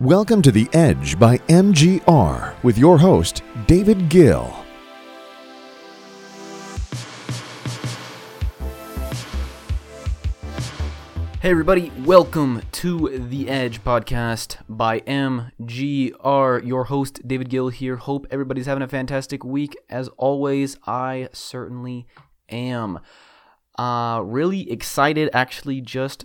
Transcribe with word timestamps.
Welcome 0.00 0.42
to 0.42 0.52
The 0.52 0.68
Edge 0.74 1.18
by 1.18 1.38
MGR 1.48 2.62
with 2.62 2.76
your 2.76 2.98
host, 2.98 3.42
David 3.66 4.10
Gil. 4.10 4.54
Hey, 11.40 11.50
everybody, 11.50 11.90
welcome 12.04 12.60
to 12.72 13.26
The 13.30 13.48
Edge 13.48 13.82
podcast 13.82 14.58
by 14.68 15.00
MGR. 15.00 16.66
Your 16.66 16.84
host, 16.84 17.26
David 17.26 17.48
Gil, 17.48 17.70
here. 17.70 17.96
Hope 17.96 18.26
everybody's 18.30 18.66
having 18.66 18.82
a 18.82 18.88
fantastic 18.88 19.44
week. 19.44 19.74
As 19.88 20.08
always, 20.18 20.76
I 20.86 21.30
certainly 21.32 22.06
am. 22.50 22.98
Uh, 23.78 24.20
really 24.22 24.70
excited, 24.70 25.30
actually, 25.32 25.80
just 25.80 26.24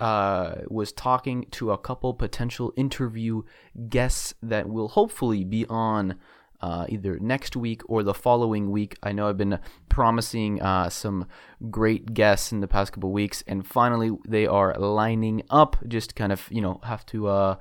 uh, 0.00 0.56
was 0.68 0.92
talking 0.92 1.46
to 1.52 1.72
a 1.72 1.78
couple 1.78 2.14
potential 2.14 2.72
interview 2.76 3.42
guests 3.88 4.34
that 4.42 4.68
will 4.68 4.88
hopefully 4.88 5.44
be 5.44 5.66
on 5.68 6.18
uh, 6.60 6.86
either 6.88 7.18
next 7.18 7.54
week 7.54 7.82
or 7.88 8.02
the 8.02 8.14
following 8.14 8.70
week. 8.70 8.96
I 9.02 9.12
know 9.12 9.28
I've 9.28 9.36
been 9.36 9.58
promising 9.88 10.60
uh, 10.60 10.88
some 10.90 11.26
great 11.70 12.14
guests 12.14 12.50
in 12.50 12.60
the 12.60 12.68
past 12.68 12.92
couple 12.92 13.12
weeks, 13.12 13.44
and 13.46 13.66
finally 13.66 14.10
they 14.26 14.46
are 14.46 14.74
lining 14.78 15.42
up. 15.50 15.76
Just 15.86 16.16
kind 16.16 16.32
of 16.32 16.48
you 16.50 16.60
know 16.60 16.80
have 16.82 17.06
to 17.06 17.28
uh, 17.28 17.56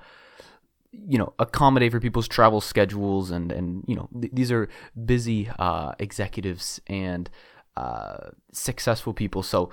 you 0.91 1.17
know 1.17 1.33
accommodate 1.37 1.91
for 1.91 1.99
people's 1.99 2.27
travel 2.27 2.61
schedules, 2.61 3.29
and 3.29 3.51
and 3.51 3.83
you 3.87 3.95
know 3.95 4.09
th- 4.19 4.33
these 4.33 4.51
are 4.51 4.67
busy 5.05 5.49
uh, 5.59 5.91
executives 5.99 6.81
and 6.87 7.29
uh, 7.75 8.31
successful 8.51 9.13
people. 9.13 9.43
So 9.43 9.69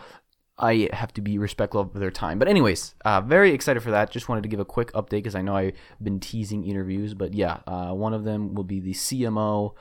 I 0.57 0.89
have 0.93 1.13
to 1.15 1.21
be 1.21 1.39
respectful 1.39 1.81
of 1.81 1.93
their 1.95 2.11
time. 2.13 2.39
But 2.39 2.49
anyways, 2.49 2.95
uh, 3.05 3.21
very 3.21 3.53
excited 3.53 3.83
for 3.83 3.91
that. 3.91 4.11
Just 4.11 4.29
wanted 4.29 4.43
to 4.43 4.49
give 4.49 4.61
a 4.61 4.65
quick 4.65 4.93
update 4.93 5.11
because 5.11 5.35
I 5.35 5.43
know 5.43 5.57
I've 5.57 5.75
been 6.01 6.21
teasing 6.21 6.65
interviews. 6.65 7.15
But 7.15 7.35
yeah, 7.35 7.59
uh, 7.67 7.93
one 7.93 8.15
of 8.15 8.25
them 8.25 8.55
will 8.55 8.65
be 8.65 8.79
the 8.79 8.93
CMO 8.93 9.75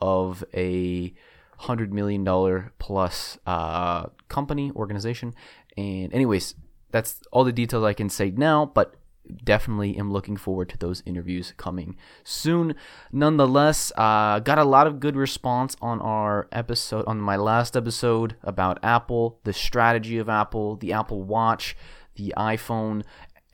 of 0.00 0.44
a 0.54 1.12
hundred 1.58 1.92
million 1.92 2.24
dollar 2.24 2.72
plus 2.78 3.38
uh, 3.46 4.06
company 4.28 4.70
organization. 4.76 5.34
And 5.76 6.12
anyways, 6.14 6.54
that's 6.90 7.20
all 7.32 7.44
the 7.44 7.52
details 7.52 7.84
I 7.84 7.92
can 7.92 8.08
say 8.08 8.30
now. 8.30 8.66
But 8.66 8.94
definitely 9.30 9.96
am 9.96 10.12
looking 10.12 10.36
forward 10.36 10.68
to 10.70 10.78
those 10.78 11.02
interviews 11.06 11.54
coming 11.56 11.96
soon. 12.24 12.74
Nonetheless, 13.12 13.92
uh, 13.96 14.40
got 14.40 14.58
a 14.58 14.64
lot 14.64 14.86
of 14.86 15.00
good 15.00 15.16
response 15.16 15.76
on 15.80 16.00
our 16.00 16.48
episode, 16.52 17.04
on 17.06 17.20
my 17.20 17.36
last 17.36 17.76
episode 17.76 18.36
about 18.42 18.78
Apple, 18.82 19.40
the 19.44 19.52
strategy 19.52 20.18
of 20.18 20.28
Apple, 20.28 20.76
the 20.76 20.92
Apple 20.92 21.22
Watch, 21.22 21.76
the 22.16 22.34
iPhone 22.36 23.02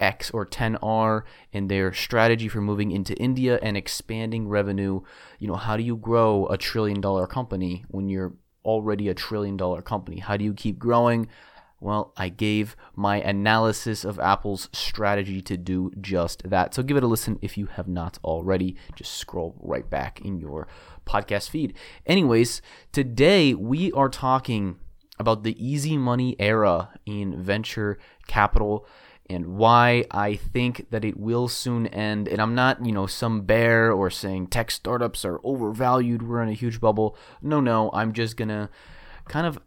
X 0.01 0.31
or 0.31 0.45
10R, 0.45 1.23
and 1.53 1.71
their 1.71 1.93
strategy 1.93 2.49
for 2.49 2.61
moving 2.61 2.91
into 2.91 3.15
India 3.15 3.59
and 3.63 3.77
expanding 3.77 4.49
revenue. 4.49 5.01
You 5.39 5.49
know, 5.49 5.57
how 5.57 5.77
do 5.77 5.83
you 5.83 5.97
grow 5.97 6.47
a 6.47 6.59
trillion 6.59 7.01
dollar 7.01 7.27
company 7.27 7.85
when 7.89 8.09
you're 8.09 8.35
already 8.65 9.09
a 9.09 9.15
trillion 9.15 9.57
dollar 9.57 9.83
company? 9.83 10.19
How 10.19 10.37
do 10.37 10.45
you 10.45 10.53
keep 10.53 10.79
growing? 10.79 11.29
Well, 11.81 12.13
I 12.17 12.31
gave 12.31 12.75
my 12.95 13.21
analysis 13.21 14.05
of 14.05 14.19
Apple's 14.19 14.71
strategy 14.73 15.43
to 15.43 15.57
do 15.57 15.93
just 16.01 16.49
that. 16.49 16.75
So 16.75 16.83
give 16.83 16.97
it 16.97 17.03
a 17.03 17.07
listen 17.07 17.39
if 17.43 17.59
you 17.59 17.67
have 17.67 17.87
not 17.87 18.19
already. 18.25 18.77
Just 18.95 19.15
scroll 19.15 19.55
right 19.61 19.89
back 19.89 20.21
in 20.21 20.39
your 20.39 20.69
podcast 21.07 21.51
feed. 21.51 21.75
Anyways, 22.07 22.63
today 22.93 23.53
we 23.53 23.93
are 23.93 24.09
talking 24.09 24.79
about 25.19 25.43
the 25.43 25.57
easy 25.65 25.97
money 25.99 26.35
era 26.39 26.91
in 27.05 27.41
venture 27.43 27.99
capital 28.27 28.87
and 29.29 29.47
why 29.47 30.05
I 30.11 30.37
think 30.37 30.89
that 30.91 31.05
it 31.05 31.19
will 31.19 31.49
soon 31.49 31.87
end. 31.89 32.29
And 32.29 32.41
I'm 32.41 32.55
not, 32.55 32.87
you 32.87 32.93
know, 32.93 33.07
some 33.07 33.43
bear 33.43 33.93
or 33.93 34.09
saying 34.09 34.49
tech 34.49 34.71
startups 34.71 35.25
are 35.25 35.41
overvalued, 35.45 36.23
we're 36.23 36.43
in 36.43 36.49
a 36.49 36.55
huge 36.55 36.81
bubble. 36.81 37.17
No, 37.43 37.61
no, 37.61 37.91
I'm 37.93 38.13
just 38.13 38.37
going 38.37 38.49
to 38.49 38.69
kind 39.29 39.47
of 39.47 39.59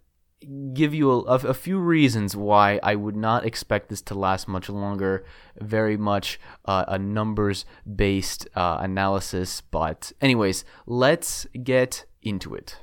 give 0.73 0.93
you 0.93 1.11
a, 1.11 1.35
a, 1.35 1.53
few 1.53 1.79
reasons 1.79 2.35
why 2.35 2.79
I 2.81 2.95
would 2.95 3.15
not 3.15 3.45
expect 3.45 3.89
this 3.89 4.01
to 4.03 4.15
last 4.15 4.47
much 4.47 4.69
longer. 4.69 5.25
Very 5.59 5.97
much 5.97 6.39
uh, 6.65 6.85
a 6.87 6.97
numbers 6.97 7.65
based 7.95 8.47
uh, 8.55 8.77
analysis. 8.79 9.61
But, 9.61 10.11
anyways, 10.21 10.63
let's 10.85 11.45
get 11.63 12.05
into 12.21 12.55
it. 12.55 12.77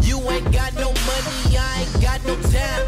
You 0.00 0.18
ain't 0.30 0.50
got 0.50 0.74
no 0.74 0.86
money, 0.86 1.56
I 1.56 1.86
ain't 1.86 2.02
got 2.02 2.24
no 2.26 2.34
time. 2.50 2.86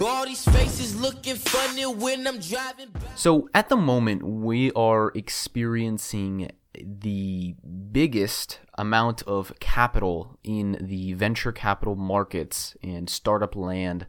All 0.00 0.24
these 0.24 0.44
faces 0.44 0.98
looking 0.98 1.34
funny 1.34 1.84
when 1.84 2.26
I'm 2.26 2.38
driving. 2.38 2.88
So, 3.16 3.48
at 3.54 3.68
the 3.68 3.76
moment, 3.76 4.22
we 4.22 4.70
are 4.72 5.10
experiencing 5.14 6.50
the 6.84 7.54
biggest 7.92 8.60
amount 8.76 9.22
of 9.22 9.52
capital 9.60 10.38
in 10.44 10.78
the 10.80 11.12
venture 11.14 11.52
capital 11.52 11.96
markets 11.96 12.76
and 12.82 13.08
startup 13.08 13.56
land 13.56 14.06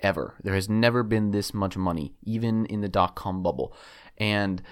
ever. 0.00 0.34
There 0.42 0.54
has 0.54 0.68
never 0.68 1.02
been 1.02 1.30
this 1.30 1.52
much 1.52 1.76
money, 1.76 2.14
even 2.22 2.66
in 2.66 2.80
the 2.80 2.88
dot 2.88 3.14
com 3.16 3.42
bubble. 3.42 3.74
And 4.16 4.62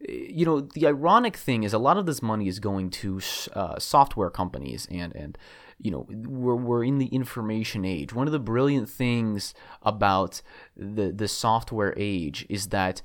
you 0.00 0.44
know 0.44 0.60
the 0.60 0.86
ironic 0.86 1.36
thing 1.36 1.62
is 1.62 1.72
a 1.72 1.78
lot 1.78 1.96
of 1.96 2.06
this 2.06 2.22
money 2.22 2.48
is 2.48 2.58
going 2.58 2.90
to 2.90 3.20
uh, 3.54 3.78
software 3.78 4.30
companies 4.30 4.86
and 4.90 5.14
and 5.16 5.38
you 5.78 5.90
know 5.90 6.06
we're, 6.10 6.54
we're 6.54 6.84
in 6.84 6.98
the 6.98 7.06
information 7.06 7.84
age 7.84 8.12
one 8.12 8.26
of 8.26 8.32
the 8.32 8.38
brilliant 8.38 8.90
things 8.90 9.54
about 9.82 10.42
the 10.76 11.12
the 11.12 11.28
software 11.28 11.94
age 11.96 12.44
is 12.50 12.68
that 12.68 13.00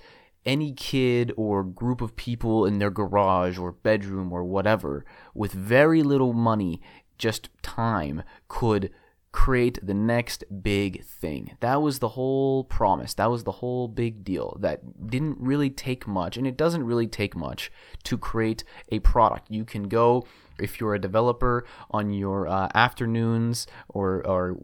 any 0.46 0.74
kid 0.74 1.32
or 1.38 1.64
group 1.64 2.02
of 2.02 2.16
people 2.16 2.66
in 2.66 2.80
their 2.80 2.90
garage 2.90 3.58
or 3.58 3.72
bedroom 3.72 4.32
or 4.32 4.44
whatever 4.44 5.06
with 5.34 5.52
very 5.52 6.04
little 6.04 6.34
money, 6.34 6.82
just 7.18 7.50
time, 7.62 8.24
could 8.48 8.92
create 9.32 9.80
the 9.82 9.94
next 9.94 10.44
big 10.62 11.04
thing. 11.06 11.56
That 11.62 11.82
was 11.82 12.00
the 12.00 12.10
whole 12.10 12.66
promise. 12.66 13.14
That 13.14 13.32
was 13.32 13.44
the 13.44 13.54
whole 13.54 13.88
big 13.88 14.24
deal. 14.24 14.58
That 14.60 15.08
didn't 15.08 15.38
really 15.40 15.70
take 15.70 16.06
much, 16.06 16.36
and 16.36 16.46
it 16.46 16.58
doesn't 16.58 16.86
really 16.86 17.08
take 17.08 17.36
much 17.36 17.72
to 18.04 18.18
create 18.18 18.64
a 18.90 19.00
product. 19.00 19.50
You 19.50 19.64
can 19.64 19.84
go 19.84 20.26
if 20.60 20.80
you're 20.80 20.94
a 20.94 21.00
developer 21.00 21.66
on 21.90 22.12
your 22.12 22.48
uh, 22.48 22.70
afternoons 22.76 23.68
or, 23.90 24.26
or 24.28 24.58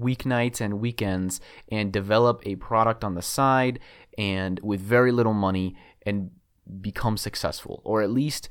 weeknights 0.00 0.60
and 0.60 0.80
weekends 0.80 1.40
and 1.70 1.92
develop 1.92 2.42
a 2.46 2.56
product 2.56 3.04
on 3.04 3.14
the 3.14 3.22
side 3.22 3.78
and 4.18 4.60
with 4.60 4.80
very 4.80 5.12
little 5.12 5.34
money 5.34 5.76
and 6.04 6.30
become 6.80 7.16
successful 7.16 7.82
or 7.84 8.02
at 8.02 8.10
least 8.10 8.48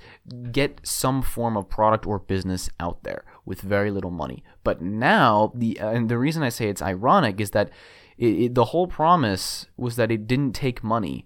get 0.52 0.82
some 0.84 1.22
form 1.22 1.56
of 1.56 1.70
product 1.70 2.06
or 2.06 2.20
business 2.20 2.70
out 2.80 3.04
there 3.04 3.24
with 3.46 3.62
very 3.62 3.90
little 3.90 4.12
money. 4.12 4.44
But 4.64 4.82
now 4.82 5.52
the 5.56 5.80
uh, 5.80 5.90
and 5.92 6.10
the 6.10 6.18
reason 6.18 6.44
i 6.44 6.50
say 6.50 6.68
it's 6.68 6.82
ironic 6.82 7.40
is 7.40 7.52
that 7.52 7.70
it, 8.18 8.40
it, 8.40 8.56
the 8.56 8.66
whole 8.66 8.88
promise 8.88 9.68
was 9.78 9.96
that 9.96 10.12
it 10.12 10.28
didn't 10.28 10.54
take 10.54 10.84
money 10.84 11.26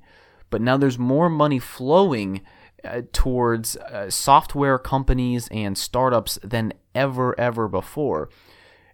but 0.50 0.62
now 0.62 0.78
there's 0.78 1.00
more 1.00 1.30
money 1.30 1.60
flowing 1.60 2.42
uh, 2.84 3.02
towards 3.12 3.76
uh, 3.78 4.10
software 4.10 4.78
companies 4.78 5.48
and 5.52 5.78
startups 5.78 6.40
than 6.44 6.74
ever 6.94 7.38
ever 7.40 7.68
before. 7.68 8.30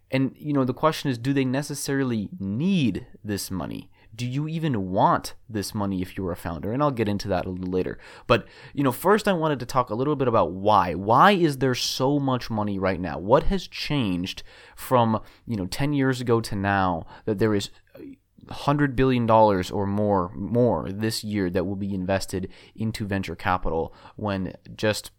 And 0.10 0.34
you 0.36 0.54
know 0.54 0.64
the 0.64 0.74
question 0.74 1.12
is 1.12 1.18
do 1.18 1.34
they 1.34 1.46
necessarily 1.46 2.30
need 2.40 3.06
this 3.24 3.52
money 3.52 3.90
do 4.16 4.26
you 4.26 4.48
even 4.48 4.92
want 4.92 5.36
this 5.50 5.74
money 5.74 6.02
if 6.02 6.18
you're 6.18 6.32
a 6.32 6.36
founder? 6.36 6.74
And 6.74 6.84
I'll 6.84 6.92
get 6.92 7.08
into 7.08 7.28
that 7.30 7.46
a 7.46 7.50
little 7.50 7.72
later. 7.72 7.98
But, 8.28 8.46
you 8.74 8.84
know, 8.84 8.92
first 8.92 9.28
I 9.28 9.34
wanted 9.34 9.60
to 9.60 9.66
talk 9.66 9.90
a 9.90 9.96
little 9.96 10.16
bit 10.16 10.28
about 10.28 10.52
why. 10.52 10.94
Why 10.96 11.32
is 11.32 11.58
there 11.58 11.76
so 11.76 12.20
much 12.20 12.50
money 12.50 12.78
right 12.78 13.00
now? 13.00 13.18
What 13.18 13.44
has 13.44 13.68
changed 13.68 14.44
from, 14.76 15.22
you 15.48 15.56
know, 15.56 15.66
10 15.66 15.94
years 15.94 16.20
ago 16.20 16.42
to 16.42 16.56
now 16.56 17.06
that 17.26 17.40
there 17.40 17.56
is 17.56 17.70
hundred 18.50 18.96
billion 18.96 19.26
dollars 19.26 19.70
or 19.70 19.86
more 19.86 20.32
more 20.34 20.92
this 20.92 21.24
year 21.24 21.50
that 21.50 21.66
will 21.66 21.76
be 21.76 21.94
invested 21.94 22.50
into 22.76 23.06
venture 23.06 23.36
capital 23.36 23.94
when 24.16 24.54
just 24.76 25.12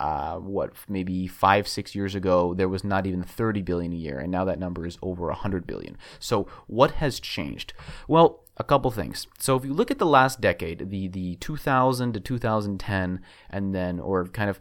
uh, 0.00 0.36
what 0.36 0.72
maybe 0.88 1.26
five 1.26 1.68
six 1.68 1.94
years 1.94 2.14
ago 2.14 2.54
there 2.54 2.68
was 2.68 2.82
not 2.82 3.06
even 3.06 3.22
30 3.22 3.60
billion 3.60 3.92
a 3.92 3.96
year 3.96 4.18
and 4.18 4.32
now 4.32 4.44
that 4.44 4.58
number 4.58 4.86
is 4.86 4.98
over 5.02 5.26
100 5.26 5.66
billion. 5.66 5.96
So 6.18 6.48
what 6.66 6.92
has 6.92 7.20
changed? 7.20 7.74
Well 8.08 8.42
a 8.56 8.64
couple 8.64 8.90
things. 8.90 9.26
So 9.38 9.56
if 9.56 9.64
you 9.64 9.74
look 9.74 9.90
at 9.90 9.98
the 9.98 10.06
last 10.06 10.40
decade 10.40 10.88
the 10.88 11.06
the 11.08 11.36
2000 11.36 12.14
to 12.14 12.20
2010 12.20 13.20
and 13.50 13.74
then 13.74 14.00
or 14.00 14.26
kind 14.26 14.48
of 14.48 14.58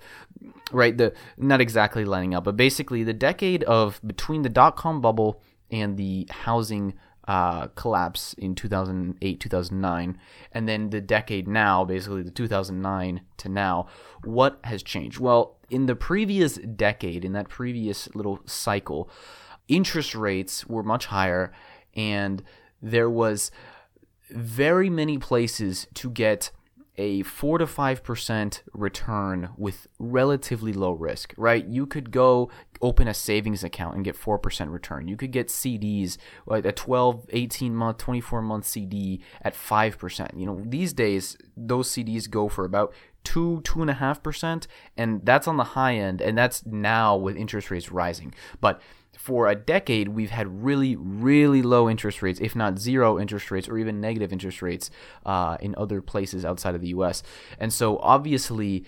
right 0.73 0.97
the 0.97 1.13
not 1.37 1.61
exactly 1.61 2.03
lining 2.03 2.35
up 2.35 2.43
but 2.43 2.57
basically 2.57 3.03
the 3.03 3.13
decade 3.13 3.63
of 3.63 4.01
between 4.05 4.41
the 4.41 4.49
dot-com 4.49 4.99
bubble 4.99 5.41
and 5.71 5.95
the 5.95 6.27
housing 6.29 6.93
uh, 7.29 7.67
collapse 7.75 8.33
in 8.39 8.55
2008, 8.55 9.39
2009, 9.39 10.17
and 10.51 10.67
then 10.67 10.89
the 10.89 10.99
decade 10.99 11.47
now, 11.47 11.85
basically 11.85 12.23
the 12.23 12.31
2009 12.31 13.21
to 13.37 13.47
now, 13.47 13.85
what 14.23 14.59
has 14.63 14.81
changed? 14.81 15.19
Well, 15.19 15.55
in 15.69 15.85
the 15.85 15.95
previous 15.95 16.55
decade, 16.55 17.23
in 17.23 17.33
that 17.33 17.47
previous 17.47 18.09
little 18.15 18.39
cycle, 18.47 19.11
interest 19.67 20.15
rates 20.15 20.65
were 20.65 20.81
much 20.81 21.05
higher, 21.05 21.53
and 21.93 22.41
there 22.81 23.11
was 23.11 23.51
very 24.31 24.89
many 24.89 25.19
places 25.19 25.85
to 25.93 26.09
get 26.09 26.49
a 26.99 27.23
4 27.23 27.59
to 27.59 27.65
5% 27.65 28.61
return 28.73 29.49
with 29.57 29.87
relatively 29.99 30.73
low 30.73 30.91
risk, 30.91 31.33
right? 31.37 31.65
You 31.65 31.85
could 31.85 32.11
go 32.11 32.51
open 32.81 33.07
a 33.07 33.13
savings 33.13 33.63
account 33.63 33.95
and 33.95 34.03
get 34.03 34.17
4% 34.17 34.69
return. 34.69 35.07
You 35.07 35.15
could 35.15 35.31
get 35.31 35.47
CDs, 35.47 36.17
like 36.45 36.65
a 36.65 36.73
12, 36.73 37.27
18 37.29 37.73
month, 37.73 37.99
24 37.99 38.41
month 38.41 38.65
CD 38.65 39.21
at 39.41 39.53
5%. 39.53 40.37
You 40.37 40.45
know, 40.45 40.61
these 40.65 40.91
days, 40.91 41.37
those 41.55 41.89
CDs 41.89 42.29
go 42.29 42.49
for 42.49 42.65
about 42.65 42.93
two, 43.23 43.61
two 43.63 43.81
and 43.81 43.89
a 43.89 43.93
half 43.93 44.23
percent, 44.23 44.67
and 44.97 45.25
that's 45.25 45.47
on 45.47 45.57
the 45.57 45.63
high 45.63 45.95
end, 45.95 46.21
and 46.21 46.37
that's 46.37 46.65
now 46.65 47.15
with 47.15 47.35
interest 47.35 47.71
rates 47.71 47.91
rising. 47.91 48.33
But 48.61 48.81
for 49.17 49.47
a 49.47 49.55
decade, 49.55 50.09
we've 50.09 50.29
had 50.29 50.63
really, 50.63 50.95
really 50.95 51.61
low 51.61 51.89
interest 51.89 52.21
rates, 52.21 52.39
if 52.39 52.55
not 52.55 52.79
zero 52.79 53.19
interest 53.19 53.51
rates 53.51 53.67
or 53.67 53.77
even 53.77 53.99
negative 53.99 54.31
interest 54.31 54.61
rates 54.61 54.89
uh, 55.25 55.57
in 55.59 55.75
other 55.77 56.01
places 56.01 56.45
outside 56.45 56.73
of 56.73 56.81
the 56.81 56.87
US. 56.89 57.21
And 57.59 57.71
so, 57.73 57.97
obviously, 57.97 58.85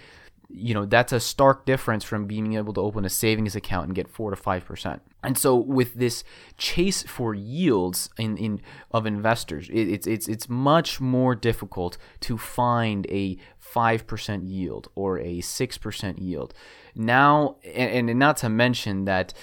you 0.54 0.74
know 0.74 0.86
that's 0.86 1.13
a 1.13 1.19
stark 1.19 1.66
difference 1.66 2.04
from 2.04 2.25
being 2.25 2.54
able 2.54 2.74
to 2.74 2.81
open 2.81 3.06
a 3.06 3.10
savings 3.10 3.56
account 3.56 3.88
and 3.88 3.95
get 3.95 4.07
four 4.07 4.30
to 4.30 4.36
five 4.36 4.66
percent. 4.66 5.01
And 5.24 5.38
so 5.38 5.56
with 5.56 5.94
this 5.94 6.24
chase 6.57 7.04
for 7.04 7.34
yields 7.34 8.10
in, 8.18 8.38
in 8.38 8.62
of 8.92 9.06
investors, 9.06 9.69
it, 9.69 9.88
it's 9.88 10.07
it's 10.07 10.27
it's 10.27 10.50
much 10.50 11.00
more 11.00 11.36
difficult 11.36 11.98
to 12.22 12.38
find 12.38 13.06
a 13.10 13.38
five 13.74 14.06
percent 14.08 14.44
yield 14.44 14.90
or 14.96 15.20
a 15.20 15.42
six 15.42 15.78
percent 15.78 16.20
yield. 16.20 16.54
Now, 16.96 17.58
and, 17.64 18.10
and 18.10 18.20
not 18.20 18.38
to 18.38 18.50
mention 18.50 19.06
that 19.06 19.34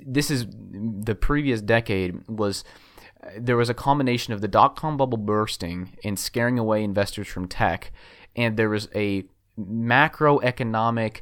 this 0.00 0.30
is 0.30 0.46
the 0.48 1.14
previous 1.14 1.60
decade 1.60 2.28
was 2.28 2.64
there 3.36 3.56
was 3.56 3.68
a 3.68 3.74
combination 3.74 4.32
of 4.32 4.40
the 4.40 4.48
dot 4.48 4.76
com 4.76 4.96
bubble 4.96 5.18
bursting 5.18 5.96
and 6.04 6.18
scaring 6.18 6.58
away 6.58 6.84
investors 6.84 7.28
from 7.28 7.48
tech, 7.48 7.92
and 8.36 8.56
there 8.56 8.68
was 8.68 8.88
a 8.94 9.24
macroeconomic 9.58 11.20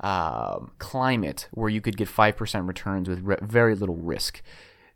uh, 0.00 0.58
climate 0.78 1.48
where 1.52 1.68
you 1.68 1.80
could 1.80 1.96
get 1.96 2.08
5% 2.08 2.68
returns 2.68 3.08
with 3.08 3.20
re- 3.20 3.36
very 3.42 3.74
little 3.74 3.96
risk. 3.96 4.42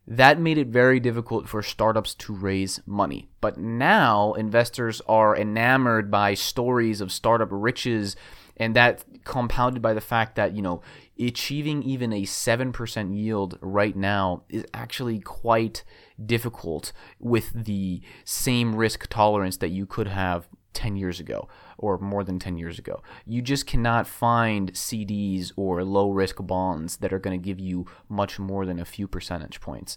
That 0.07 0.39
made 0.39 0.59
it 0.59 0.69
very 0.69 1.01
difficult 1.01 1.49
for 1.49 1.63
startups 1.63 2.15
to 2.17 2.35
raise 2.35 2.81
money. 2.87 3.29
But 3.41 3.57
now 3.57 4.35
investors 4.35 5.01
are 5.09 5.37
enamored 5.37 6.11
by 6.11 6.35
stories 6.35 7.01
of 7.01 7.11
startup 7.11 7.49
riches, 7.51 8.15
and 8.57 8.77
that 8.77 9.05
compounded 9.25 9.83
by 9.83 9.95
the 9.95 10.01
fact 10.01 10.37
that, 10.37 10.53
you 10.53 10.63
know, 10.63 10.83
achieving 11.19 11.83
even 11.83 12.13
a 12.13 12.23
7% 12.23 13.17
yield 13.17 13.59
right 13.63 13.97
now 13.97 14.43
is 14.49 14.65
actually 14.75 15.21
quite 15.21 15.85
difficult 16.25 16.93
with 17.19 17.65
the 17.65 18.03
same 18.25 18.75
risk 18.75 19.07
tolerance 19.09 19.57
that 19.57 19.71
you 19.71 19.87
could 19.87 20.09
have 20.09 20.49
10 20.75 20.97
years 20.97 21.21
ago 21.21 21.49
or 21.79 21.99
more 21.99 22.25
than 22.25 22.39
10 22.39 22.59
years 22.59 22.79
ago. 22.79 23.03
You 23.27 23.43
just 23.43 23.67
cannot 23.67 24.07
find 24.07 24.73
CDs 24.73 25.53
or 25.57 25.85
low 25.85 26.11
risk 26.11 26.37
bonds 26.41 26.99
that 26.99 27.13
are 27.13 27.19
going 27.19 27.41
to 27.41 27.45
give 27.45 27.61
you 27.61 27.87
much 28.09 28.39
more 28.39 28.67
than 28.67 28.79
a 28.79 28.85
few 28.85 29.09
percentage 29.09 29.61
points. 29.61 29.97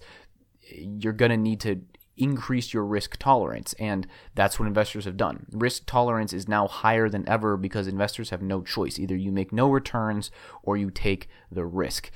You're 0.69 1.13
going 1.13 1.31
to 1.31 1.38
need 1.38 1.59
to 1.62 1.81
increase 2.18 2.74
your 2.74 2.83
risk 2.83 3.18
tolerance. 3.18 3.74
And 3.79 4.07
that's 4.35 4.59
what 4.59 4.68
investors 4.68 5.06
have 5.06 5.18
done. 5.18 5.45
Risk 5.51 5.83
tolerance 5.85 6.33
is 6.33 6.47
now 6.47 6.68
higher 6.68 7.09
than 7.09 7.27
ever 7.30 7.57
because 7.57 7.88
investors 7.88 8.31
have 8.31 8.41
no 8.41 8.62
choice. 8.62 9.00
Either 9.00 9.15
you 9.15 9.31
make 9.31 9.53
no 9.53 9.69
returns 9.69 10.31
or 10.63 10.77
you 10.77 10.89
take 10.89 11.30
the 11.51 11.65
risk. 11.65 12.12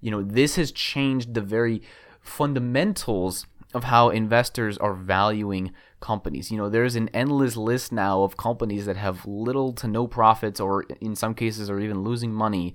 You 0.00 0.10
know, 0.10 0.22
this 0.22 0.56
has 0.56 0.72
changed 0.72 1.34
the 1.34 1.40
very 1.40 1.82
fundamentals 2.20 3.46
of 3.72 3.84
how 3.84 4.10
investors 4.10 4.78
are 4.78 4.94
valuing 4.94 5.72
companies. 6.00 6.50
You 6.50 6.58
know, 6.58 6.68
there's 6.68 6.96
an 6.96 7.08
endless 7.10 7.56
list 7.56 7.92
now 7.92 8.22
of 8.22 8.36
companies 8.36 8.86
that 8.86 8.96
have 8.96 9.26
little 9.26 9.72
to 9.74 9.88
no 9.88 10.06
profits 10.06 10.60
or 10.60 10.84
in 11.00 11.16
some 11.16 11.34
cases 11.34 11.70
are 11.70 11.80
even 11.80 12.02
losing 12.02 12.32
money 12.32 12.74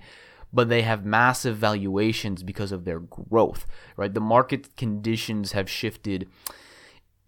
but 0.54 0.70
they 0.70 0.82
have 0.82 1.06
massive 1.06 1.58
valuations 1.58 2.44
because 2.44 2.72
of 2.72 2.86
their 2.86 3.00
growth, 3.00 3.66
right? 3.96 4.14
The 4.14 4.20
market 4.20 4.76
conditions 4.76 5.54
have 5.54 5.70
shifted 5.70 6.28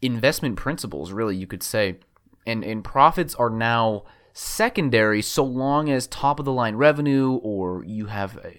investment 0.01 0.57
principles, 0.57 1.11
really, 1.11 1.35
you 1.35 1.47
could 1.47 1.63
say. 1.63 1.99
And, 2.45 2.63
and 2.63 2.83
profits 2.83 3.33
are 3.35 3.49
now 3.49 4.03
secondary 4.33 5.21
so 5.21 5.43
long 5.43 5.89
as 5.89 6.07
top 6.07 6.39
of 6.39 6.45
the 6.45 6.51
line 6.51 6.75
revenue 6.75 7.39
or 7.43 7.85
you 7.85 8.07
have 8.07 8.37
uh, 8.37 8.49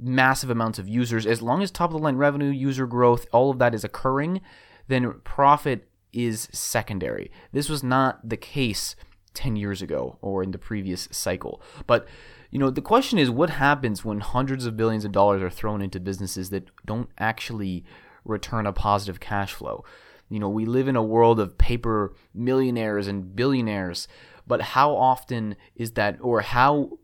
massive 0.00 0.50
amounts 0.50 0.78
of 0.78 0.88
users. 0.88 1.26
As 1.26 1.40
long 1.40 1.62
as 1.62 1.70
top 1.70 1.90
of 1.90 1.98
the 1.98 2.02
line 2.02 2.16
revenue, 2.16 2.50
user 2.50 2.86
growth, 2.86 3.26
all 3.32 3.50
of 3.50 3.58
that 3.58 3.74
is 3.74 3.84
occurring, 3.84 4.40
then 4.88 5.20
profit 5.22 5.87
is 6.12 6.48
secondary. 6.52 7.30
This 7.52 7.68
was 7.68 7.82
not 7.82 8.28
the 8.28 8.36
case 8.36 8.96
10 9.34 9.56
years 9.56 9.82
ago 9.82 10.18
or 10.20 10.42
in 10.42 10.50
the 10.50 10.58
previous 10.58 11.08
cycle. 11.12 11.62
But 11.86 12.06
you 12.50 12.58
know, 12.58 12.70
the 12.70 12.80
question 12.80 13.18
is 13.18 13.30
what 13.30 13.50
happens 13.50 14.04
when 14.04 14.20
hundreds 14.20 14.64
of 14.64 14.76
billions 14.76 15.04
of 15.04 15.12
dollars 15.12 15.42
are 15.42 15.50
thrown 15.50 15.82
into 15.82 16.00
businesses 16.00 16.50
that 16.50 16.70
don't 16.86 17.10
actually 17.18 17.84
return 18.24 18.66
a 18.66 18.72
positive 18.72 19.20
cash 19.20 19.52
flow? 19.52 19.84
You 20.30 20.38
know, 20.38 20.48
we 20.48 20.64
live 20.64 20.88
in 20.88 20.96
a 20.96 21.02
world 21.02 21.40
of 21.40 21.58
paper 21.58 22.14
millionaires 22.34 23.06
and 23.06 23.34
billionaires, 23.36 24.08
but 24.46 24.60
how 24.60 24.94
often 24.94 25.56
is 25.74 25.92
that, 25.92 26.18
or 26.20 26.40
how, 26.40 26.98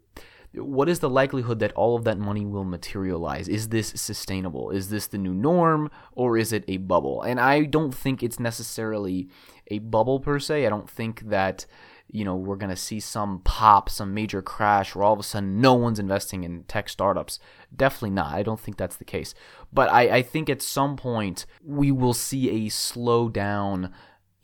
what 0.57 0.89
is 0.89 1.01
the 1.01 1.11
likelihood 1.11 1.59
that 1.59 1.73
all 1.73 1.97
of 1.97 2.05
that 2.05 2.19
money 2.19 2.47
will 2.47 2.65
materialize? 2.65 3.49
Is 3.49 3.69
this 3.69 3.89
sustainable? 3.97 4.71
Is 4.71 4.89
this 4.89 5.07
the 5.07 5.19
new 5.19 5.35
norm, 5.35 5.91
or 6.13 6.37
is 6.39 6.53
it 6.53 6.65
a 6.69 6.79
bubble? 6.79 7.23
And 7.23 7.41
I 7.41 7.65
don't 7.65 7.95
think 7.95 8.23
it's 8.23 8.41
necessarily 8.41 9.29
a 9.69 9.79
bubble 9.81 10.21
per 10.21 10.39
se. 10.39 10.67
I 10.67 10.71
don't 10.71 10.89
think 10.89 11.29
that 11.29 11.67
you 12.11 12.25
know, 12.25 12.37
we're 12.37 12.57
going 12.57 12.71
to 12.71 12.77
see 12.77 13.01
some 13.01 13.41
pop, 13.41 13.89
some 13.89 14.15
major 14.15 14.43
crash 14.43 14.95
where 14.95 15.05
all 15.05 15.15
of 15.15 15.19
a 15.19 15.23
sudden 15.23 15.61
no 15.61 15.75
one's 15.75 15.99
investing 15.99 16.45
in 16.45 16.63
tech 16.65 16.89
startups. 16.89 17.41
Definitely 17.75 18.11
not. 18.11 18.33
I 18.33 18.43
don't 18.43 18.61
think 18.61 18.77
that's 18.77 18.97
the 18.97 19.05
case. 19.05 19.35
But 19.73 19.91
I, 19.91 20.19
I 20.19 20.23
think 20.23 20.49
at 20.49 20.63
some 20.63 20.97
point 20.97 21.47
we 21.65 21.91
will 21.91 22.15
see 22.15 22.67
a 22.67 22.71
slowdown 22.71 23.91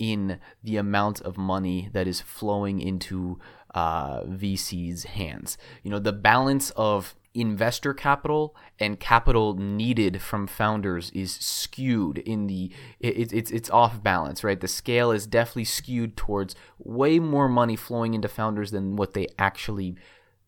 in 0.00 0.40
the 0.64 0.78
amount 0.78 1.20
of 1.20 1.36
money 1.36 1.90
that 1.92 2.08
is 2.08 2.20
flowing 2.20 2.80
into 2.80 3.38
uh, 3.74 4.22
VC's 4.22 5.04
hands. 5.04 5.58
You 5.82 5.90
know, 5.90 5.98
the 5.98 6.12
balance 6.12 6.70
of 6.70 7.14
investor 7.32 7.94
capital 7.94 8.56
and 8.80 8.98
capital 8.98 9.54
needed 9.54 10.20
from 10.20 10.48
founders 10.48 11.10
is 11.10 11.32
skewed 11.34 12.18
in 12.18 12.48
the 12.48 12.72
it, 12.98 13.32
it's 13.32 13.52
it's 13.52 13.70
off 13.70 14.02
balance 14.02 14.42
right 14.42 14.60
the 14.60 14.66
scale 14.66 15.12
is 15.12 15.28
definitely 15.28 15.64
skewed 15.64 16.16
towards 16.16 16.56
way 16.78 17.20
more 17.20 17.48
money 17.48 17.76
flowing 17.76 18.14
into 18.14 18.26
founders 18.26 18.72
than 18.72 18.96
what 18.96 19.14
they 19.14 19.28
actually 19.38 19.94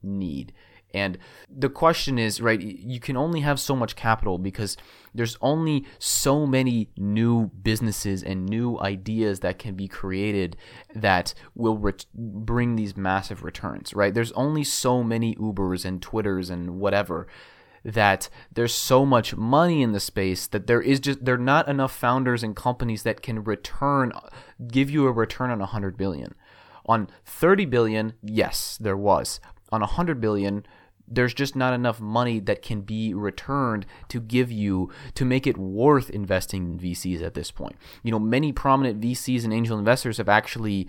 need 0.03 0.53
and 0.95 1.19
the 1.49 1.69
question 1.69 2.19
is, 2.19 2.41
right, 2.41 2.61
you 2.61 3.01
can 3.01 3.17
only 3.17 3.41
have 3.41 3.59
so 3.59 3.75
much 3.75 3.97
capital 3.97 4.39
because 4.39 4.77
there's 5.15 5.37
only 5.41 5.87
so 5.99 6.47
many 6.47 6.91
new 6.97 7.49
businesses 7.63 8.23
and 8.23 8.47
new 8.47 8.79
ideas 8.81 9.41
that 9.41 9.59
can 9.59 9.75
be 9.75 9.89
created 9.89 10.57
that 10.95 11.35
will 11.55 11.79
ret- 11.79 12.07
bring 12.15 12.77
these 12.77 12.97
massive 12.97 13.43
returns, 13.43 13.95
right? 13.95 14.15
There's 14.15 14.33
only 14.33 14.65
so 14.65 15.03
many 15.03 15.35
Ubers 15.37 15.85
and 15.85 16.01
Twitters 16.01 16.51
and 16.51 16.79
whatever 16.79 17.27
that 17.85 18.29
there's 18.53 18.75
so 18.75 19.05
much 19.05 19.35
money 19.35 19.83
in 19.83 19.93
the 19.93 20.01
space 20.01 20.47
that 20.47 20.67
there 20.67 20.81
is 20.81 21.01
just 21.01 21.25
there 21.25 21.35
are 21.35 21.39
not 21.39 21.69
enough 21.69 21.93
founders 21.93 22.43
and 22.43 22.55
companies 22.55 23.03
that 23.03 23.23
can 23.23 23.43
return 23.43 24.13
give 24.69 24.89
you 24.89 25.07
a 25.07 25.13
return 25.13 25.51
on 25.51 25.59
100 25.59 25.97
billion. 25.97 26.35
On 26.87 27.09
30 27.25 27.67
billion, 27.67 28.13
yes, 28.23 28.77
there 28.81 28.97
was. 28.97 29.41
On 29.71 29.81
100 29.81 30.21
billion, 30.21 30.67
there's 31.15 31.35
just 31.35 31.55
not 31.55 31.75
enough 31.75 32.01
money 32.01 32.41
that 32.41 32.63
can 32.63 32.81
be 32.81 33.15
returned 33.15 33.87
to 34.09 34.21
give 34.21 34.51
you 34.51 34.91
to 35.15 35.25
make 35.25 35.47
it 35.47 35.59
worth 35.59 36.11
investing 36.11 36.73
in 36.73 36.79
VCs 36.79 37.23
at 37.23 37.35
this 37.35 37.51
point. 37.51 37.77
You 38.03 38.11
know, 38.11 38.19
many 38.19 38.53
prominent 38.53 39.01
VCs 39.01 39.45
and 39.45 39.53
angel 39.53 39.79
investors 39.79 40.17
have 40.19 40.29
actually 40.29 40.89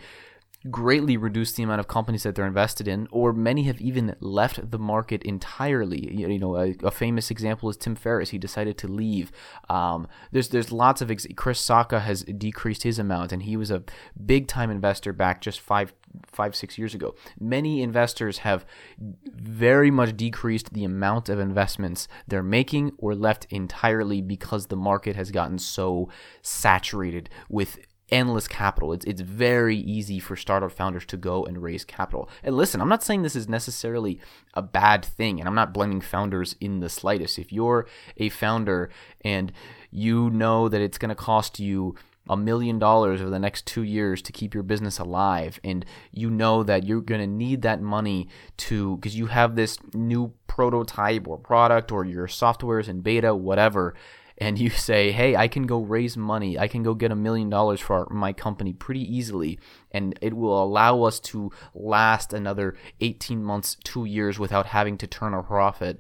greatly 0.70 1.18
reduced 1.18 1.56
the 1.56 1.64
amount 1.64 1.80
of 1.80 1.88
companies 1.88 2.24
that 2.24 2.36
they're 2.36 2.48
invested 2.48 2.88
in, 2.88 3.08
or 3.12 3.34
many 3.34 3.64
have 3.64 3.82
even 3.82 4.16
left 4.20 4.72
the 4.72 4.80
market 4.80 5.24
entirely. 5.24 6.14
You 6.14 6.40
know, 6.40 6.56
a, 6.58 6.76
a 6.84 6.92
famous 6.92 7.30
example 7.30 7.70
is 7.70 7.78
Tim 7.78 7.96
Ferriss. 7.96 8.30
He 8.30 8.38
decided 8.38 8.78
to 8.80 8.88
leave. 8.88 9.32
Um, 9.70 10.08
there's 10.32 10.50
there's 10.50 10.72
lots 10.72 11.02
of 11.02 11.12
ex- 11.12 11.28
Chris 11.36 11.66
Sacca 11.66 12.02
has 12.02 12.24
decreased 12.24 12.84
his 12.84 13.00
amount, 13.00 13.32
and 13.32 13.44
he 13.44 13.58
was 13.58 13.72
a 13.72 13.84
big 14.26 14.48
time 14.48 14.70
investor 14.70 15.14
back 15.14 15.42
just 15.42 15.60
five 15.60 15.94
five 16.32 16.56
six 16.56 16.78
years 16.78 16.94
ago. 16.94 17.16
Many 17.40 17.82
investors 17.82 18.40
have 18.40 18.66
very 18.98 19.92
much 19.92 20.16
decreased 20.16 20.74
the 20.74 20.84
amount 20.84 21.30
of 21.30 21.40
investments 21.40 22.08
they're 22.28 22.44
making 22.44 22.92
or 22.98 23.16
left 23.16 23.48
entirely 23.50 24.22
because 24.22 24.68
the 24.68 24.76
market 24.76 25.16
has 25.16 25.32
gotten 25.32 25.58
so 25.58 26.10
saturated 26.42 27.30
with 27.50 27.80
endless 28.10 28.48
capital. 28.48 28.94
It's 28.94 29.06
it's 29.06 29.22
very 29.22 29.78
easy 29.78 30.20
for 30.20 30.36
startup 30.36 30.72
founders 30.72 31.06
to 31.08 31.18
go 31.18 31.46
and 31.46 31.62
raise 31.62 31.86
capital. 31.86 32.30
And 32.44 32.56
listen, 32.56 32.82
I'm 32.82 32.90
not 32.90 33.04
saying 33.04 33.24
this 33.24 33.36
is 33.36 33.50
necessarily 33.50 34.20
a 34.54 34.62
bad 34.62 35.04
thing, 35.04 35.40
and 35.40 35.48
I'm 35.48 35.56
not 35.56 35.74
blaming 35.74 36.02
founders 36.02 36.56
in 36.60 36.80
the 36.80 36.90
slightest. 36.90 37.40
If 37.40 37.52
you're 37.52 37.88
a 38.18 38.30
founder 38.30 38.90
and 39.22 39.52
you 39.92 40.30
know 40.30 40.70
that 40.70 40.82
it's 40.82 40.98
going 40.98 41.10
to 41.10 41.16
cost 41.16 41.60
you 41.60 41.96
a 42.30 42.38
million 42.38 42.80
dollars 42.80 43.20
over 43.20 43.30
the 43.30 43.38
next 43.38 43.66
two 43.66 43.84
years 43.84 44.22
to 44.22 44.32
keep 44.32 44.54
your 44.54 44.64
business 44.64 45.00
alive, 45.00 45.60
and 45.64 45.86
you 46.12 46.30
know 46.30 46.64
that 46.64 46.86
you're 46.86 47.02
going 47.02 47.22
to 47.22 47.28
need 47.28 47.62
that 47.64 47.82
money 47.82 48.28
to 48.58 48.98
because 48.98 49.18
you 49.18 49.28
have 49.28 49.56
this 49.56 49.78
new 49.94 50.34
prototype 50.48 51.28
or 51.28 51.38
product 51.38 51.92
or 51.92 52.06
your 52.06 52.28
software 52.28 52.80
is 52.80 52.88
in 52.88 53.02
beta, 53.02 53.34
whatever, 53.34 53.96
and 54.38 54.58
you 54.60 54.70
say, 54.70 55.12
hey, 55.12 55.36
I 55.36 55.48
can 55.48 55.64
go 55.64 55.80
raise 55.82 56.18
money, 56.18 56.58
I 56.58 56.68
can 56.68 56.84
go 56.84 56.94
get 56.94 57.12
a 57.12 57.16
million 57.16 57.50
dollars 57.50 57.80
for 57.80 58.08
my 58.10 58.34
company 58.34 58.74
pretty 58.74 59.02
easily, 59.02 59.60
and 59.92 60.18
it 60.22 60.34
will 60.34 60.62
allow 60.62 61.04
us 61.04 61.20
to 61.22 61.52
last 61.74 62.34
another 62.34 62.76
18 63.02 63.44
months, 63.44 63.78
two 63.84 64.06
years 64.06 64.40
without 64.40 64.68
having 64.68 64.98
to 64.98 65.08
turn 65.08 65.34
a 65.34 65.44
profit 65.44 66.00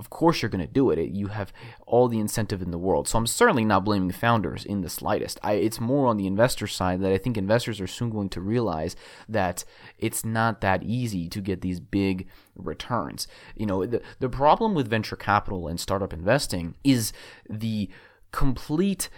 of 0.00 0.08
course 0.08 0.40
you're 0.40 0.48
going 0.48 0.66
to 0.66 0.72
do 0.72 0.90
it. 0.90 1.10
You 1.10 1.28
have 1.28 1.52
all 1.86 2.08
the 2.08 2.18
incentive 2.18 2.62
in 2.62 2.70
the 2.70 2.78
world. 2.78 3.06
So 3.06 3.18
I'm 3.18 3.26
certainly 3.26 3.66
not 3.66 3.84
blaming 3.84 4.10
founders 4.10 4.64
in 4.64 4.80
the 4.80 4.88
slightest. 4.88 5.38
I, 5.42 5.52
it's 5.52 5.78
more 5.78 6.08
on 6.08 6.16
the 6.16 6.26
investor 6.26 6.66
side 6.66 7.02
that 7.02 7.12
I 7.12 7.18
think 7.18 7.36
investors 7.36 7.80
are 7.80 7.86
soon 7.86 8.08
going 8.10 8.30
to 8.30 8.40
realize 8.40 8.96
that 9.28 9.62
it's 9.98 10.24
not 10.24 10.62
that 10.62 10.82
easy 10.82 11.28
to 11.28 11.40
get 11.42 11.60
these 11.60 11.80
big 11.80 12.26
returns. 12.56 13.28
You 13.54 13.66
know, 13.66 13.84
the, 13.84 14.00
the 14.18 14.30
problem 14.30 14.74
with 14.74 14.88
venture 14.88 15.16
capital 15.16 15.68
and 15.68 15.78
startup 15.78 16.14
investing 16.14 16.74
is 16.82 17.12
the 17.48 17.90
complete 18.32 19.10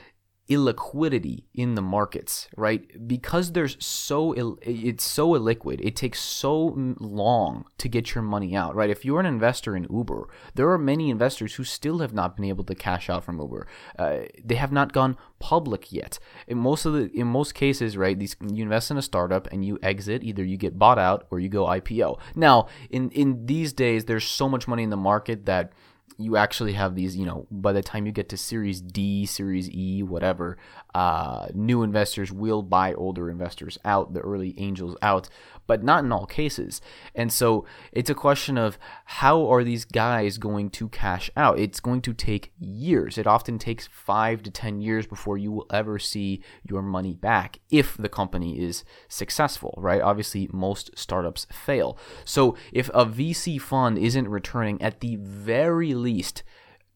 illiquidity 0.53 1.45
in 1.55 1.75
the 1.75 1.83
markets, 1.83 2.49
right? 2.57 2.83
Because 3.07 3.53
there's 3.53 3.77
so 3.85 4.35
Ill- 4.35 4.59
it's 4.63 5.05
so 5.05 5.31
illiquid. 5.31 5.81
It 5.83 5.97
takes 5.97 6.21
so 6.21 6.75
long 6.99 7.65
to 7.79 7.89
get 7.89 8.15
your 8.15 8.23
money 8.23 8.55
out, 8.55 8.75
right? 8.75 8.91
If 8.91 9.05
you're 9.05 9.21
an 9.21 9.27
investor 9.27 9.77
in 9.77 9.87
Uber, 9.91 10.29
there 10.55 10.71
are 10.71 10.79
many 10.79 11.11
investors 11.11 11.55
who 11.55 11.65
still 11.65 11.99
have 11.99 12.13
not 12.13 12.37
been 12.37 12.45
able 12.45 12.65
to 12.65 12.75
cash 12.75 13.11
out 13.11 13.25
from 13.25 13.41
Uber. 13.41 13.67
Uh, 13.99 14.19
they 14.45 14.57
have 14.57 14.73
not 14.73 14.93
gone 14.93 15.17
public 15.39 15.93
yet. 15.93 16.19
In 16.47 16.59
most 16.59 16.85
of 16.87 16.93
the 16.93 17.11
in 17.13 17.27
most 17.27 17.55
cases, 17.55 17.97
right, 17.97 18.19
these 18.19 18.37
you 18.41 18.63
invest 18.63 18.91
in 18.91 18.97
a 18.97 19.03
startup 19.03 19.49
and 19.53 19.65
you 19.65 19.79
exit, 19.83 20.23
either 20.23 20.45
you 20.45 20.57
get 20.57 20.79
bought 20.79 20.99
out 20.99 21.27
or 21.31 21.41
you 21.41 21.49
go 21.49 21.65
IPO. 21.67 22.19
Now, 22.35 22.69
in 22.91 23.11
in 23.11 23.47
these 23.47 23.73
days 23.73 24.05
there's 24.05 24.25
so 24.25 24.49
much 24.49 24.69
money 24.69 24.83
in 24.83 24.91
the 24.91 24.97
market 24.97 25.47
that 25.47 25.73
you 26.19 26.37
actually 26.37 26.73
have 26.73 26.95
these, 26.95 27.17
you 27.17 27.27
know, 27.27 27.47
by 27.51 27.73
the 27.73 27.83
time 27.83 28.07
you 28.07 28.13
get 28.13 28.29
to 28.31 28.37
Series 28.37 28.81
D, 28.81 29.27
Series 29.27 29.71
E, 29.71 30.03
whatever, 30.03 30.59
uh, 30.95 31.47
new 31.55 31.83
investors 31.83 32.31
will 32.31 32.63
buy 32.63 32.95
older 32.95 33.31
investors 33.31 33.79
out, 33.85 34.13
the 34.15 34.21
early 34.21 34.55
angels 34.59 34.97
out, 35.03 35.29
but 35.73 35.83
not 35.83 36.05
in 36.05 36.13
all 36.13 36.27
cases. 36.27 36.83
And 37.15 37.33
so 37.33 37.65
it's 37.93 38.11
a 38.11 38.15
question 38.15 38.59
of 38.59 38.79
how 39.07 39.51
are 39.51 39.65
these 39.65 39.87
guys 39.87 40.37
going 40.37 40.69
to 40.69 40.91
cash 40.91 41.31
out? 41.35 41.59
It's 41.59 41.81
going 41.81 42.03
to 42.03 42.13
take 42.13 42.53
years. 42.59 43.17
It 43.17 43.27
often 43.27 43.59
takes 43.59 43.87
five 43.91 44.43
to 44.43 44.51
10 44.51 44.83
years 44.83 45.07
before 45.07 45.39
you 45.39 45.51
will 45.51 45.67
ever 45.71 45.99
see 45.99 46.43
your 46.63 46.83
money 46.83 47.15
back 47.15 47.59
if 47.71 47.97
the 47.97 48.11
company 48.11 48.61
is 48.61 48.85
successful, 49.09 49.73
right? 49.79 50.03
Obviously, 50.03 50.47
most 50.53 50.91
startups 50.95 51.47
fail. 51.51 51.97
So 52.27 52.55
if 52.71 52.91
a 52.91 53.07
VC 53.07 53.59
fund 53.59 53.97
isn't 53.97 54.29
returning 54.29 54.83
at 54.83 55.01
the 55.01 55.17
very 55.17 55.95
least, 55.95 56.43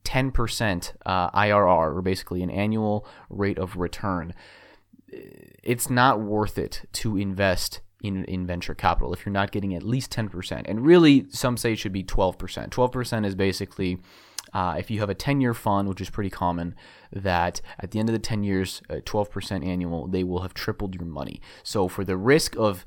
10% 0.04 0.92
uh, 1.06 1.30
IRR, 1.30 1.96
or 1.96 2.02
basically 2.02 2.42
an 2.42 2.50
annual 2.50 3.08
rate 3.30 3.58
of 3.58 3.78
return, 3.78 4.34
it's 5.08 5.88
not 5.88 6.20
worth 6.20 6.58
it 6.58 6.82
to 6.92 7.16
invest 7.16 7.80
in, 8.02 8.24
in 8.24 8.46
venture 8.46 8.74
capital 8.74 9.12
if 9.12 9.24
you're 9.24 9.32
not 9.32 9.52
getting 9.52 9.74
at 9.74 9.82
least 9.82 10.10
10%. 10.12 10.62
And 10.66 10.84
really, 10.84 11.26
some 11.30 11.56
say 11.56 11.72
it 11.72 11.78
should 11.78 11.92
be 11.92 12.04
12%. 12.04 12.68
12% 12.68 13.26
is 13.26 13.34
basically 13.34 13.98
uh, 14.52 14.76
if 14.78 14.90
you 14.90 15.00
have 15.00 15.10
a 15.10 15.14
10 15.14 15.40
year 15.40 15.54
fund, 15.54 15.88
which 15.88 16.00
is 16.00 16.10
pretty 16.10 16.30
common, 16.30 16.74
that 17.12 17.60
at 17.78 17.90
the 17.90 17.98
end 17.98 18.08
of 18.08 18.12
the 18.12 18.18
10 18.18 18.42
years, 18.42 18.80
uh, 18.88 18.94
12% 19.04 19.66
annual, 19.66 20.06
they 20.06 20.24
will 20.24 20.40
have 20.40 20.54
tripled 20.54 20.94
your 20.94 21.04
money. 21.04 21.40
So 21.62 21.88
for 21.88 22.04
the 22.04 22.16
risk 22.16 22.56
of 22.56 22.86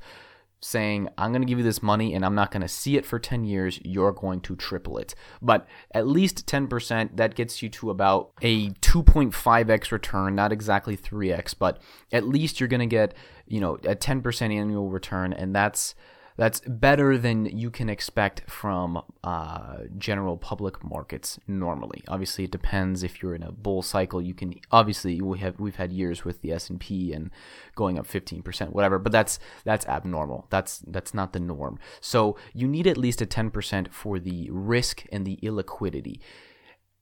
saying, 0.60 1.08
I'm 1.16 1.32
going 1.32 1.42
to 1.42 1.46
give 1.46 1.58
you 1.58 1.64
this 1.64 1.82
money 1.82 2.14
and 2.14 2.24
I'm 2.24 2.34
not 2.34 2.50
going 2.50 2.62
to 2.62 2.68
see 2.68 2.96
it 2.96 3.06
for 3.06 3.18
10 3.18 3.44
years, 3.44 3.80
you're 3.82 4.12
going 4.12 4.40
to 4.42 4.56
triple 4.56 4.98
it. 4.98 5.14
But 5.40 5.66
at 5.92 6.06
least 6.06 6.46
10%, 6.46 7.16
that 7.16 7.34
gets 7.34 7.62
you 7.62 7.68
to 7.70 7.90
about 7.90 8.32
a 8.42 8.70
2.5x 8.70 9.90
return, 9.90 10.34
not 10.34 10.52
exactly 10.52 10.96
3x, 10.96 11.54
but 11.58 11.80
at 12.12 12.26
least 12.26 12.60
you're 12.60 12.68
going 12.68 12.80
to 12.80 12.86
get, 12.86 13.14
you 13.46 13.60
know, 13.60 13.76
a 13.76 13.96
10% 13.96 14.54
annual 14.54 14.90
return. 14.90 15.32
And 15.32 15.54
that's 15.54 15.94
that's 16.40 16.60
better 16.60 17.18
than 17.18 17.44
you 17.44 17.70
can 17.70 17.90
expect 17.90 18.48
from 18.50 19.02
uh, 19.22 19.80
general 19.98 20.38
public 20.38 20.82
markets 20.82 21.38
normally. 21.46 22.02
Obviously, 22.08 22.44
it 22.44 22.50
depends 22.50 23.02
if 23.02 23.22
you're 23.22 23.34
in 23.34 23.42
a 23.42 23.52
bull 23.52 23.82
cycle. 23.82 24.22
You 24.22 24.32
can 24.32 24.54
obviously 24.70 25.20
we 25.20 25.38
have 25.40 25.60
we've 25.60 25.76
had 25.76 25.92
years 25.92 26.24
with 26.24 26.40
the 26.40 26.52
S 26.52 26.70
and 26.70 26.80
P 26.80 27.12
and 27.12 27.30
going 27.74 27.98
up 27.98 28.06
15%, 28.06 28.72
whatever. 28.72 28.98
But 28.98 29.12
that's 29.12 29.38
that's 29.64 29.84
abnormal. 29.84 30.46
That's 30.48 30.78
that's 30.86 31.12
not 31.12 31.34
the 31.34 31.40
norm. 31.40 31.78
So 32.00 32.38
you 32.54 32.66
need 32.66 32.86
at 32.86 32.96
least 32.96 33.20
a 33.20 33.26
10% 33.26 33.92
for 33.92 34.18
the 34.18 34.48
risk 34.50 35.04
and 35.12 35.26
the 35.26 35.36
illiquidity. 35.42 36.20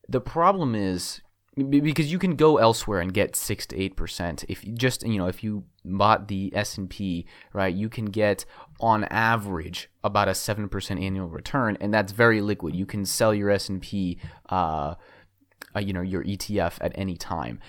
The 0.09 0.21
problem 0.21 0.75
is 0.75 1.21
because 1.63 2.11
you 2.13 2.19
can 2.19 2.37
go 2.37 2.59
elsewhere 2.59 3.01
and 3.01 3.13
get 3.13 3.35
six 3.35 3.67
to 3.67 3.81
eight 3.81 3.97
percent 3.97 4.45
if 4.49 4.65
you 4.65 4.73
just 4.73 5.07
you 5.07 5.19
know 5.19 5.27
if 5.27 5.43
you 5.43 5.65
bought 5.85 6.29
the 6.29 6.53
s&p 6.55 7.27
right 7.53 7.75
you 7.75 7.89
can 7.89 8.05
get 8.07 8.45
on 8.81 9.05
average 9.05 9.91
about 10.05 10.29
a 10.29 10.33
7% 10.33 11.03
annual 11.03 11.29
return 11.29 11.77
and 11.81 11.93
that's 11.93 12.13
very 12.13 12.41
liquid. 12.41 12.77
You 12.77 12.87
can 12.87 13.05
sell 13.05 13.35
your 13.35 13.51
s&p 13.51 14.19
uh, 14.49 14.95
uh, 15.75 15.81
you 15.81 15.93
know 15.93 16.03
your 16.03 16.25
etf 16.25 16.79
at 16.81 16.93
any 16.95 17.17
time. 17.17 17.61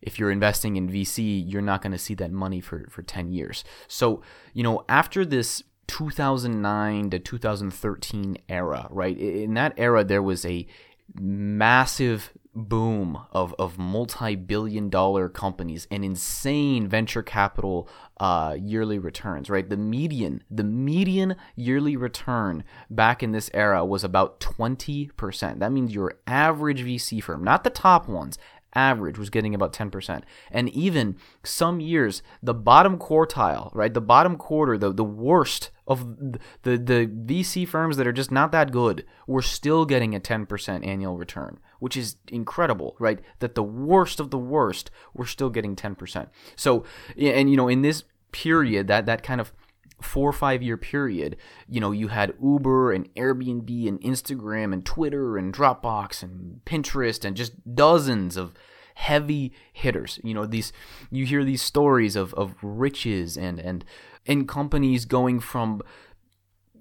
If 0.00 0.18
you're 0.18 0.30
investing 0.30 0.76
in 0.76 0.88
vc 0.88 1.50
you're 1.50 1.62
not 1.62 1.82
going 1.82 1.92
to 1.92 1.98
see 1.98 2.14
that 2.14 2.32
money 2.32 2.60
for, 2.60 2.86
for 2.90 3.02
10 3.02 3.32
years. 3.32 3.64
So 3.88 4.22
you 4.54 4.62
know 4.62 4.84
after 4.88 5.24
this 5.24 5.62
2009 5.88 7.10
to 7.10 7.18
2013 7.18 8.38
era 8.48 8.88
right 8.90 9.16
in 9.16 9.54
that 9.54 9.72
era 9.76 10.02
there 10.02 10.22
was 10.22 10.44
a 10.44 10.66
massive 11.14 12.32
boom 12.56 13.20
of, 13.32 13.54
of 13.58 13.78
multi-billion 13.78 14.88
dollar 14.88 15.28
companies 15.28 15.86
and 15.90 16.04
insane 16.04 16.88
venture 16.88 17.22
capital 17.22 17.88
uh, 18.18 18.56
yearly 18.58 18.98
returns 18.98 19.50
right? 19.50 19.68
The 19.68 19.76
median 19.76 20.42
the 20.50 20.64
median 20.64 21.36
yearly 21.54 21.96
return 21.96 22.64
back 22.90 23.22
in 23.22 23.32
this 23.32 23.50
era 23.52 23.84
was 23.84 24.02
about 24.02 24.40
20% 24.40 25.58
that 25.58 25.72
means 25.72 25.94
your 25.94 26.14
average 26.26 26.82
vc 26.82 27.22
firm 27.22 27.44
not 27.44 27.62
the 27.62 27.70
top 27.70 28.08
ones 28.08 28.38
average 28.74 29.18
was 29.18 29.30
getting 29.30 29.54
about 29.54 29.72
10%. 29.72 30.22
And 30.50 30.68
even 30.70 31.16
some 31.42 31.80
years, 31.80 32.22
the 32.42 32.54
bottom 32.54 32.98
quartile, 32.98 33.74
right? 33.74 33.92
The 33.92 34.00
bottom 34.00 34.36
quarter, 34.36 34.76
the, 34.76 34.92
the 34.92 35.04
worst 35.04 35.70
of 35.86 36.18
the, 36.62 36.76
the, 36.76 37.06
VC 37.06 37.66
firms 37.66 37.96
that 37.96 38.06
are 38.06 38.12
just 38.12 38.32
not 38.32 38.52
that 38.52 38.72
good, 38.72 39.04
were 39.26 39.42
still 39.42 39.86
getting 39.86 40.14
a 40.14 40.20
10% 40.20 40.86
annual 40.86 41.16
return, 41.16 41.58
which 41.78 41.96
is 41.96 42.16
incredible, 42.28 42.96
right? 42.98 43.20
That 43.38 43.54
the 43.54 43.62
worst 43.62 44.18
of 44.18 44.30
the 44.30 44.38
worst 44.38 44.90
were 45.14 45.26
still 45.26 45.50
getting 45.50 45.76
10%. 45.76 46.28
So, 46.56 46.84
and 47.16 47.48
you 47.48 47.56
know, 47.56 47.68
in 47.68 47.82
this 47.82 48.04
period, 48.32 48.88
that, 48.88 49.06
that 49.06 49.22
kind 49.22 49.40
of 49.40 49.52
four 50.00 50.28
or 50.28 50.32
five 50.32 50.62
year 50.62 50.76
period, 50.76 51.36
you 51.68 51.80
know, 51.80 51.92
you 51.92 52.08
had 52.08 52.34
Uber 52.42 52.92
and 52.92 53.12
Airbnb 53.14 53.88
and 53.88 54.00
Instagram 54.00 54.72
and 54.72 54.84
Twitter 54.84 55.36
and 55.36 55.54
Dropbox 55.54 56.22
and 56.22 56.60
Pinterest 56.64 57.24
and 57.24 57.36
just 57.36 57.74
dozens 57.74 58.36
of 58.36 58.52
heavy 58.94 59.52
hitters. 59.72 60.18
You 60.22 60.34
know, 60.34 60.46
these 60.46 60.72
you 61.10 61.26
hear 61.26 61.44
these 61.44 61.62
stories 61.62 62.16
of, 62.16 62.34
of 62.34 62.54
riches 62.62 63.36
and 63.36 63.58
and 63.58 63.84
and 64.26 64.48
companies 64.48 65.04
going 65.04 65.40
from 65.40 65.82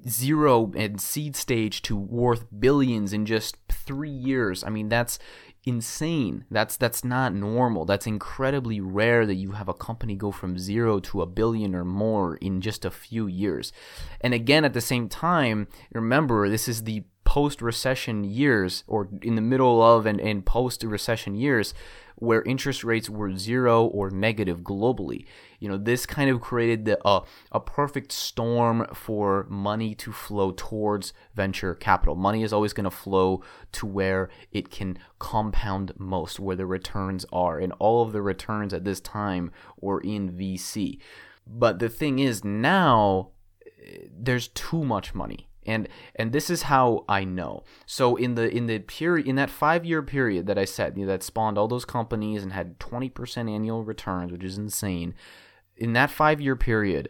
zero 0.07 0.71
and 0.75 1.01
seed 1.01 1.35
stage 1.35 1.81
to 1.83 1.95
worth 1.95 2.45
billions 2.59 3.13
in 3.13 3.25
just 3.25 3.57
three 3.69 4.09
years. 4.09 4.63
I 4.63 4.69
mean, 4.69 4.89
that's 4.89 5.19
insane. 5.65 6.45
That's 6.51 6.77
that's 6.77 7.03
not 7.03 7.33
normal. 7.33 7.85
That's 7.85 8.07
incredibly 8.07 8.79
rare 8.79 9.25
that 9.25 9.35
you 9.35 9.51
have 9.51 9.67
a 9.67 9.73
company 9.73 10.15
go 10.15 10.31
from 10.31 10.57
zero 10.57 10.99
to 11.01 11.21
a 11.21 11.25
billion 11.25 11.73
or 11.75 11.83
more 11.83 12.37
in 12.37 12.61
just 12.61 12.85
a 12.85 12.91
few 12.91 13.27
years. 13.27 13.73
And 14.21 14.33
again, 14.33 14.63
at 14.65 14.73
the 14.73 14.81
same 14.81 15.09
time, 15.09 15.67
remember 15.91 16.49
this 16.49 16.67
is 16.67 16.83
the 16.83 17.03
post 17.25 17.61
recession 17.61 18.23
years 18.23 18.83
or 18.87 19.09
in 19.21 19.35
the 19.35 19.41
middle 19.41 19.81
of 19.81 20.05
and, 20.05 20.45
post 20.45 20.83
recession 20.83 21.35
years 21.35 21.73
where 22.17 22.41
interest 22.43 22.83
rates 22.83 23.09
were 23.09 23.35
zero 23.35 23.85
or 23.85 24.09
negative 24.09 24.61
globally. 24.61 25.25
You 25.59 25.67
know, 25.67 25.77
this 25.77 26.05
kind 26.05 26.29
of 26.29 26.39
created 26.39 26.85
the, 26.85 27.03
uh, 27.05 27.25
a 27.51 27.59
perfect 27.59 28.13
storm 28.13 28.87
for 28.93 29.45
money 29.49 29.93
to 29.95 30.13
flow 30.13 30.51
towards 30.51 31.11
venture 31.33 31.75
capital. 31.75 32.15
Money 32.15 32.43
is 32.43 32.53
always 32.53 32.71
going 32.71 32.85
to 32.85 32.91
flow 32.91 33.43
to 33.73 33.85
where 33.85 34.29
it 34.53 34.69
can 34.69 34.97
compound 35.19 35.91
most, 35.97 36.39
where 36.39 36.55
the 36.55 36.65
returns 36.65 37.25
are. 37.33 37.59
And 37.59 37.73
all 37.79 38.01
of 38.01 38.13
the 38.13 38.21
returns 38.21 38.73
at 38.73 38.85
this 38.85 39.01
time 39.01 39.51
were 39.81 39.99
in 39.99 40.31
VC. 40.31 40.99
But 41.45 41.79
the 41.79 41.89
thing 41.89 42.19
is, 42.19 42.45
now 42.45 43.31
there's 44.09 44.47
too 44.49 44.83
much 44.83 45.13
money 45.13 45.47
And 45.65 45.87
and 46.15 46.31
this 46.31 46.49
is 46.49 46.63
how 46.63 47.05
I 47.09 47.23
know. 47.23 47.63
So 47.85 48.15
in 48.15 48.35
the 48.35 48.49
in 48.55 48.67
the 48.67 48.79
period 48.79 49.27
in 49.27 49.35
that 49.35 49.49
5-year 49.49 50.03
period 50.03 50.45
that 50.47 50.57
I 50.57 50.65
said, 50.65 50.97
you 50.97 51.05
know, 51.05 51.11
that 51.11 51.23
spawned 51.23 51.57
all 51.57 51.67
those 51.67 51.85
companies 51.85 52.43
and 52.43 52.53
had 52.53 52.79
20% 52.79 53.49
annual 53.49 53.83
returns, 53.83 54.31
which 54.31 54.43
is 54.43 54.57
insane. 54.57 55.15
In 55.75 55.93
that 55.93 56.09
5-year 56.09 56.55
period, 56.55 57.09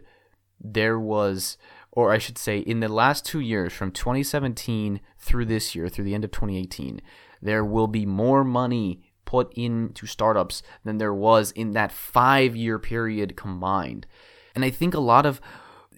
there 0.60 0.98
was 0.98 1.58
or 1.92 2.12
I 2.12 2.18
should 2.18 2.38
say 2.38 2.58
in 2.58 2.80
the 2.80 2.88
last 2.88 3.24
2 3.24 3.40
years 3.40 3.72
from 3.72 3.90
2017 3.90 5.00
through 5.18 5.46
this 5.46 5.74
year 5.74 5.88
through 5.88 6.04
the 6.04 6.14
end 6.14 6.24
of 6.24 6.30
2018, 6.30 7.00
there 7.40 7.64
will 7.64 7.86
be 7.86 8.04
more 8.04 8.44
money 8.44 9.02
put 9.24 9.52
into 9.54 10.06
startups 10.06 10.62
than 10.84 10.98
there 10.98 11.14
was 11.14 11.50
in 11.52 11.72
that 11.72 11.90
5-year 11.90 12.78
period 12.78 13.36
combined. 13.36 14.06
And 14.54 14.64
I 14.64 14.70
think 14.70 14.94
a 14.94 15.00
lot 15.00 15.26
of 15.26 15.40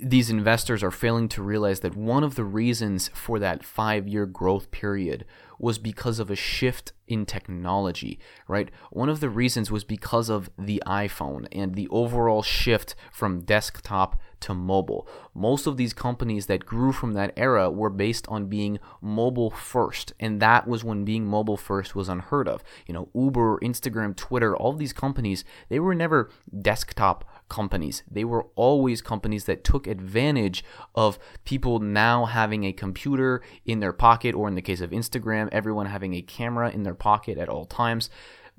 these 0.01 0.31
investors 0.31 0.83
are 0.83 0.91
failing 0.91 1.29
to 1.29 1.43
realize 1.43 1.81
that 1.81 1.97
one 1.97 2.23
of 2.23 2.37
the 2.37 2.45
reasons 2.45 3.09
for 3.15 3.39
that 3.39 3.65
five 3.65 4.07
year 4.07 4.27
growth 4.27 4.71
period 4.71 5.25
was 5.59 5.79
because 5.79 6.21
of 6.21 6.31
a 6.31 6.37
shift 6.37 6.93
in 7.09 7.27
technology, 7.27 8.19
right? 8.47 8.71
One 8.91 9.09
of 9.09 9.19
the 9.19 9.29
reasons 9.29 9.71
was 9.71 9.83
because 9.83 10.29
of 10.29 10.51
the 10.57 10.81
iPhone 10.87 11.49
and 11.51 11.75
the 11.75 11.89
overall 11.89 12.43
shift 12.43 12.95
from 13.11 13.41
desktop 13.41 14.21
to 14.41 14.55
mobile. 14.55 15.09
Most 15.35 15.67
of 15.67 15.77
these 15.77 15.93
companies 15.93 16.47
that 16.47 16.65
grew 16.65 16.93
from 16.93 17.15
that 17.15 17.33
era 17.37 17.71
were 17.71 17.91
based 17.91 18.29
on 18.29 18.47
being 18.47 18.79
mobile 19.01 19.51
first, 19.51 20.13
and 20.21 20.41
that 20.41 20.69
was 20.69 20.85
when 20.85 21.05
being 21.05 21.27
mobile 21.27 21.57
first 21.57 21.97
was 21.97 22.09
unheard 22.09 22.47
of. 22.47 22.63
You 22.87 22.95
know, 22.95 23.09
Uber, 23.15 23.59
Instagram, 23.59 24.15
Twitter, 24.15 24.57
all 24.57 24.75
these 24.75 24.93
companies, 24.93 25.45
they 25.69 25.81
were 25.81 25.95
never 25.95 26.31
desktop 26.63 27.25
companies. 27.49 28.03
They 28.11 28.25
were 28.25 28.47
always 28.55 29.03
companies 29.03 29.45
that 29.45 29.65
took 29.65 29.87
advantage 29.87 30.65
of 30.95 31.19
people 31.45 31.79
now 31.79 32.27
having 32.27 32.65
a 32.65 32.73
computer 32.73 33.43
in 33.65 33.81
their 33.81 33.93
pocket, 33.93 34.35
or 34.35 34.49
in 34.49 34.55
the 34.55 34.63
case 34.63 34.81
of 34.81 34.91
Instagram, 34.91 35.49
everyone 35.53 35.87
having 35.87 36.15
a 36.15 36.23
camera 36.23 36.71
in 36.71 36.83
their 36.83 36.95
pocket 36.95 37.39
at 37.39 37.49
all 37.49 37.65
times. 37.65 38.11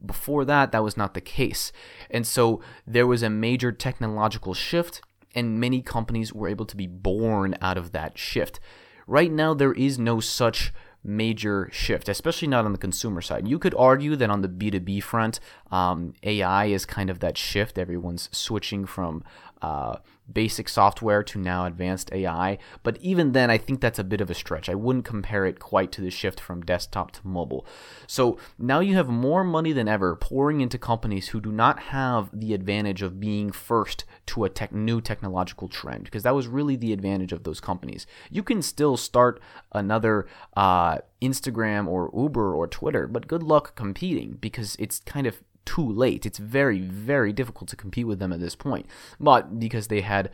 Before 0.03 0.45
that, 0.45 0.71
that 0.71 0.83
was 0.83 0.97
not 0.97 1.13
the 1.13 1.21
case. 1.21 1.71
And 2.09 2.25
so 2.25 2.61
there 2.87 3.07
was 3.07 3.21
a 3.21 3.29
major 3.29 3.71
technological 3.71 4.53
shift, 4.53 5.01
and 5.35 5.59
many 5.59 5.81
companies 5.81 6.33
were 6.33 6.47
able 6.47 6.65
to 6.65 6.77
be 6.77 6.87
born 6.87 7.55
out 7.61 7.77
of 7.77 7.91
that 7.91 8.17
shift. 8.17 8.59
Right 9.05 9.31
now, 9.31 9.53
there 9.53 9.73
is 9.73 9.99
no 9.99 10.19
such 10.19 10.71
major 11.09 11.69
shift, 11.71 12.07
especially 12.07 12.47
not 12.47 12.65
on 12.65 12.71
the 12.71 12.77
consumer 12.77 13.21
side. 13.21 13.47
You 13.47 13.59
could 13.59 13.73
argue 13.75 14.15
that 14.15 14.29
on 14.29 14.41
the 14.41 14.47
B2B 14.47 15.01
front, 15.03 15.39
um, 15.71 16.13
AI 16.23 16.65
is 16.65 16.85
kind 16.85 17.09
of 17.09 17.19
that 17.19 17.37
shift. 17.37 17.77
Everyone's 17.77 18.29
switching 18.31 18.85
from 18.85 19.23
uh, 19.61 19.97
basic 20.31 20.69
software 20.69 21.23
to 21.23 21.39
now 21.39 21.65
advanced 21.65 22.11
AI. 22.13 22.57
But 22.83 22.97
even 23.01 23.31
then, 23.31 23.49
I 23.49 23.57
think 23.57 23.81
that's 23.81 23.99
a 23.99 24.03
bit 24.03 24.21
of 24.21 24.29
a 24.29 24.35
stretch. 24.35 24.69
I 24.69 24.75
wouldn't 24.75 25.05
compare 25.05 25.45
it 25.45 25.59
quite 25.59 25.91
to 25.93 26.01
the 26.01 26.11
shift 26.11 26.39
from 26.39 26.61
desktop 26.61 27.11
to 27.11 27.27
mobile. 27.27 27.65
So 28.07 28.37
now 28.57 28.79
you 28.79 28.95
have 28.95 29.09
more 29.09 29.43
money 29.43 29.73
than 29.73 29.87
ever 29.87 30.15
pouring 30.15 30.61
into 30.61 30.77
companies 30.77 31.29
who 31.29 31.41
do 31.41 31.51
not 31.51 31.79
have 31.79 32.29
the 32.31 32.53
advantage 32.53 33.01
of 33.01 33.19
being 33.19 33.51
first 33.51 34.05
to 34.29 34.43
a 34.43 34.49
tech, 34.49 34.71
new 34.71 35.01
technological 35.01 35.67
trend, 35.67 36.05
because 36.05 36.23
that 36.23 36.35
was 36.35 36.47
really 36.47 36.75
the 36.75 36.93
advantage 36.93 37.31
of 37.31 37.43
those 37.43 37.59
companies. 37.59 38.05
You 38.29 38.43
can 38.43 38.61
still 38.61 38.95
start 38.95 39.41
another 39.71 40.27
uh, 40.55 40.99
Instagram 41.21 41.87
or 41.87 42.11
Uber 42.15 42.53
or 42.53 42.67
Twitter, 42.67 43.07
but 43.07 43.27
good 43.27 43.43
luck 43.43 43.75
competing 43.75 44.37
because 44.39 44.75
it's 44.77 44.99
kind 44.99 45.25
of 45.25 45.41
too 45.65 45.87
late. 45.87 46.25
It's 46.25 46.37
very, 46.37 46.79
very 46.79 47.33
difficult 47.33 47.69
to 47.69 47.75
compete 47.75 48.07
with 48.07 48.19
them 48.19 48.31
at 48.31 48.39
this 48.39 48.55
point. 48.55 48.85
But 49.19 49.59
because 49.59 49.87
they 49.87 50.01
had 50.01 50.29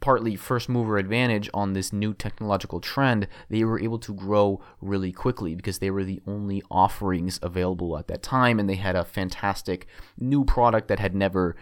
partly 0.00 0.36
first 0.36 0.68
mover 0.68 0.98
advantage 0.98 1.48
on 1.54 1.72
this 1.72 1.92
new 1.92 2.12
technological 2.12 2.80
trend, 2.80 3.28
they 3.48 3.64
were 3.64 3.80
able 3.80 3.98
to 4.00 4.12
grow 4.12 4.60
really 4.80 5.12
quickly 5.12 5.54
because 5.54 5.78
they 5.78 5.90
were 5.90 6.04
the 6.04 6.20
only 6.26 6.62
offerings 6.70 7.38
available 7.42 7.96
at 7.96 8.08
that 8.08 8.22
time 8.22 8.58
and 8.58 8.68
they 8.68 8.74
had 8.74 8.96
a 8.96 9.04
fantastic 9.04 9.86
new 10.18 10.44
product 10.44 10.88
that 10.88 10.98
had 10.98 11.14
never 11.14 11.56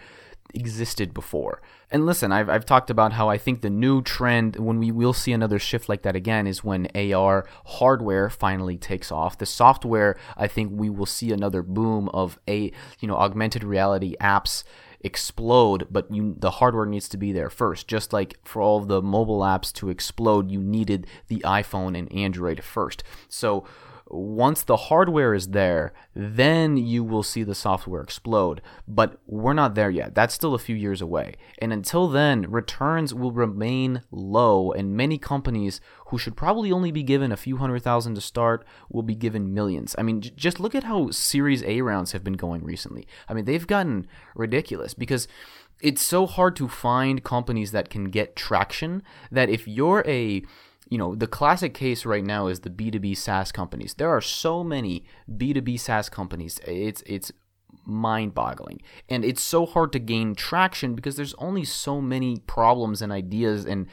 existed 0.53 1.13
before. 1.13 1.61
And 1.91 2.05
listen, 2.05 2.31
I've, 2.31 2.49
I've 2.49 2.65
talked 2.65 2.89
about 2.89 3.13
how 3.13 3.29
I 3.29 3.37
think 3.37 3.61
the 3.61 3.69
new 3.69 4.01
trend, 4.01 4.55
when 4.57 4.79
we 4.79 4.91
will 4.91 5.13
see 5.13 5.31
another 5.31 5.59
shift 5.59 5.89
like 5.89 6.01
that 6.03 6.15
again, 6.15 6.47
is 6.47 6.63
when 6.63 6.87
AR 6.95 7.47
hardware 7.65 8.29
finally 8.29 8.77
takes 8.77 9.11
off. 9.11 9.37
The 9.37 9.45
software, 9.45 10.17
I 10.37 10.47
think 10.47 10.71
we 10.73 10.89
will 10.89 11.05
see 11.05 11.31
another 11.31 11.61
boom 11.61 12.09
of 12.09 12.39
a 12.47 12.71
you 12.99 13.07
know 13.07 13.15
augmented 13.15 13.63
reality 13.63 14.15
apps 14.19 14.63
explode, 15.05 15.87
but 15.91 16.11
you, 16.11 16.35
the 16.39 16.49
hardware 16.49 16.85
needs 16.85 17.07
to 17.09 17.17
be 17.17 17.31
there 17.31 17.49
first. 17.49 17.87
Just 17.87 18.11
like 18.11 18.39
for 18.43 18.61
all 18.61 18.79
the 18.81 19.01
mobile 19.01 19.41
apps 19.41 19.71
to 19.73 19.89
explode, 19.89 20.49
you 20.49 20.61
needed 20.61 21.05
the 21.27 21.41
iPhone 21.45 21.97
and 21.97 22.11
Android 22.11 22.63
first. 22.63 23.03
So 23.29 23.65
once 24.07 24.61
the 24.61 24.77
hardware 24.77 25.33
is 25.33 25.49
there, 25.49 25.91
then 26.13 26.77
you 26.77 27.03
will 27.03 27.23
see 27.23 27.43
the 27.43 27.55
software 27.55 28.01
explode. 28.01 28.61
But 28.87 29.19
we're 29.25 29.53
not 29.53 29.73
there 29.73 29.89
yet. 29.89 30.13
That's 30.13 30.33
still 30.33 30.53
a 30.53 30.59
few 30.59 30.75
years 30.75 31.01
away. 31.01 31.35
And 31.59 31.73
until 31.73 32.07
then, 32.07 32.43
returns 32.43 33.13
will 33.13 33.31
remain 33.31 34.03
low, 34.11 34.71
and 34.71 34.95
many 34.95 35.17
companies 35.17 35.81
who 36.07 36.19
should 36.19 36.37
probably 36.37 36.71
only 36.71 36.91
be 36.91 37.03
given 37.03 37.31
a 37.31 37.37
few 37.37 37.57
hundred 37.57 37.81
thousand 37.81 38.15
to 38.15 38.21
start 38.21 38.65
will 38.89 39.03
be 39.03 39.15
given 39.15 39.53
millions. 39.53 39.95
I 39.97 40.03
mean, 40.03 40.21
j- 40.21 40.31
just 40.35 40.59
look 40.59 40.75
at 40.75 40.83
how 40.83 41.09
Series 41.09 41.63
A 41.63 41.81
rounds 41.81 42.11
have 42.11 42.23
been 42.23 42.33
going 42.33 42.63
recently. 42.63 43.07
I 43.27 43.33
mean, 43.33 43.45
they've 43.45 43.65
gotten 43.65 44.07
ridiculous 44.35 44.93
because 44.93 45.27
it's 45.81 46.01
so 46.01 46.25
hard 46.25 46.55
to 46.57 46.67
find 46.67 47.23
companies 47.23 47.71
that 47.71 47.89
can 47.89 48.05
get 48.05 48.35
traction 48.35 49.03
that 49.31 49.49
if 49.49 49.67
you're 49.67 50.03
a 50.05 50.43
you 50.89 50.97
know, 50.97 51.15
the 51.15 51.27
classic 51.27 51.73
case 51.73 52.05
right 52.05 52.23
now 52.23 52.47
is 52.47 52.59
the 52.59 52.69
B2B 52.69 53.17
SaaS 53.17 53.51
companies. 53.51 53.95
There 53.95 54.09
are 54.09 54.21
so 54.21 54.63
many 54.63 55.03
B2B 55.29 55.79
SaaS 55.79 56.09
companies. 56.09 56.59
It's 56.65 57.03
it's 57.05 57.31
mind-boggling. 57.85 58.81
And 59.09 59.23
it's 59.23 59.41
so 59.41 59.65
hard 59.65 59.91
to 59.93 59.99
gain 59.99 60.35
traction 60.35 60.95
because 60.95 61.15
there's 61.15 61.35
only 61.35 61.65
so 61.65 62.01
many 62.01 62.37
problems 62.47 63.01
and 63.01 63.11
ideas 63.11 63.65
and 63.65 63.87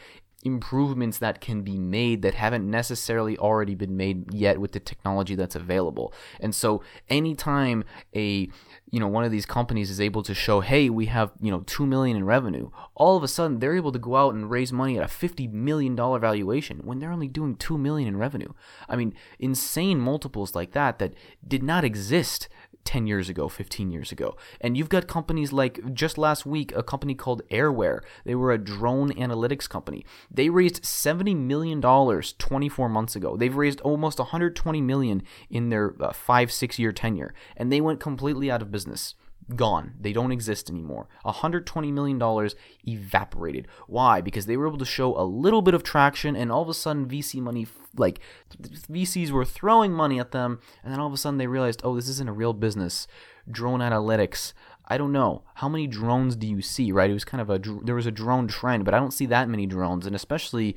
improvements 0.44 1.18
that 1.18 1.40
can 1.40 1.62
be 1.62 1.78
made 1.78 2.22
that 2.22 2.34
haven't 2.34 2.68
necessarily 2.68 3.38
already 3.38 3.74
been 3.74 3.96
made 3.96 4.32
yet 4.34 4.60
with 4.60 4.72
the 4.72 4.80
technology 4.80 5.34
that's 5.34 5.54
available. 5.54 6.12
And 6.40 6.54
so 6.54 6.82
anytime 7.08 7.84
a 8.14 8.48
you 8.92 9.00
know 9.00 9.08
one 9.08 9.24
of 9.24 9.32
these 9.32 9.46
companies 9.46 9.90
is 9.90 10.00
able 10.00 10.22
to 10.22 10.34
show 10.34 10.60
hey 10.60 10.88
we 10.90 11.06
have 11.06 11.32
you 11.40 11.50
know 11.50 11.64
2 11.66 11.86
million 11.86 12.16
in 12.16 12.24
revenue. 12.24 12.70
All 12.94 13.16
of 13.16 13.24
a 13.24 13.28
sudden 13.28 13.58
they're 13.58 13.74
able 13.74 13.90
to 13.90 13.98
go 13.98 14.16
out 14.16 14.34
and 14.34 14.50
raise 14.50 14.72
money 14.72 14.98
at 14.98 15.04
a 15.04 15.08
50 15.08 15.48
million 15.48 15.96
dollar 15.96 16.18
valuation 16.18 16.80
when 16.84 17.00
they're 17.00 17.10
only 17.10 17.26
doing 17.26 17.56
2 17.56 17.78
million 17.78 18.06
in 18.06 18.18
revenue. 18.18 18.52
I 18.88 18.96
mean 18.96 19.14
insane 19.40 19.98
multiples 19.98 20.54
like 20.54 20.72
that 20.72 20.98
that 20.98 21.14
did 21.46 21.62
not 21.62 21.84
exist 21.84 22.48
10 22.84 23.06
years 23.06 23.28
ago, 23.28 23.48
15 23.48 23.90
years 23.90 24.12
ago. 24.12 24.36
And 24.60 24.76
you've 24.76 24.88
got 24.88 25.06
companies 25.06 25.52
like 25.52 25.94
just 25.94 26.18
last 26.18 26.44
week, 26.46 26.72
a 26.74 26.82
company 26.82 27.14
called 27.14 27.42
Airware. 27.50 28.00
They 28.24 28.34
were 28.34 28.52
a 28.52 28.58
drone 28.58 29.12
analytics 29.12 29.68
company. 29.68 30.04
They 30.30 30.48
raised 30.48 30.82
$70 30.82 31.36
million 31.36 31.80
24 31.80 32.88
months 32.88 33.16
ago. 33.16 33.36
They've 33.36 33.54
raised 33.54 33.80
almost 33.80 34.18
120 34.18 34.80
million 34.80 35.22
in 35.50 35.68
their 35.68 35.94
uh, 36.00 36.12
5 36.12 36.52
6 36.52 36.78
year 36.78 36.92
tenure 36.92 37.34
and 37.56 37.72
they 37.72 37.80
went 37.80 38.00
completely 38.00 38.50
out 38.50 38.62
of 38.62 38.70
business 38.70 39.14
gone. 39.54 39.94
They 40.00 40.12
don't 40.12 40.32
exist 40.32 40.70
anymore. 40.70 41.08
$120 41.24 41.92
million 41.92 42.50
evaporated. 42.86 43.68
Why? 43.86 44.20
Because 44.20 44.46
they 44.46 44.56
were 44.56 44.66
able 44.66 44.78
to 44.78 44.84
show 44.84 45.16
a 45.16 45.24
little 45.24 45.62
bit 45.62 45.74
of 45.74 45.82
traction, 45.82 46.36
and 46.36 46.50
all 46.50 46.62
of 46.62 46.68
a 46.68 46.74
sudden, 46.74 47.06
VC 47.06 47.40
money, 47.40 47.66
like, 47.96 48.20
VCs 48.60 49.30
were 49.30 49.44
throwing 49.44 49.92
money 49.92 50.18
at 50.18 50.32
them, 50.32 50.60
and 50.82 50.92
then 50.92 51.00
all 51.00 51.06
of 51.06 51.12
a 51.12 51.16
sudden 51.16 51.38
they 51.38 51.46
realized, 51.46 51.80
oh, 51.84 51.96
this 51.96 52.08
isn't 52.08 52.28
a 52.28 52.32
real 52.32 52.52
business. 52.52 53.06
Drone 53.50 53.80
analytics. 53.80 54.52
I 54.86 54.98
don't 54.98 55.12
know. 55.12 55.42
How 55.54 55.68
many 55.68 55.86
drones 55.86 56.36
do 56.36 56.46
you 56.46 56.60
see, 56.62 56.92
right? 56.92 57.10
It 57.10 57.14
was 57.14 57.24
kind 57.24 57.40
of 57.40 57.50
a, 57.50 57.58
there 57.84 57.94
was 57.94 58.06
a 58.06 58.10
drone 58.10 58.48
trend, 58.48 58.84
but 58.84 58.94
I 58.94 58.98
don't 58.98 59.12
see 59.12 59.26
that 59.26 59.48
many 59.48 59.66
drones, 59.66 60.06
and 60.06 60.14
especially, 60.14 60.76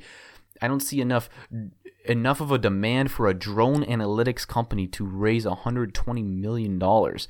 I 0.60 0.68
don't 0.68 0.80
see 0.80 1.00
enough 1.00 1.28
enough 2.08 2.40
of 2.40 2.52
a 2.52 2.58
demand 2.58 3.10
for 3.10 3.26
a 3.26 3.34
drone 3.34 3.84
analytics 3.84 4.46
company 4.46 4.86
to 4.86 5.04
raise 5.04 5.44
120 5.44 6.22
million 6.22 6.78
dollars. 6.78 7.28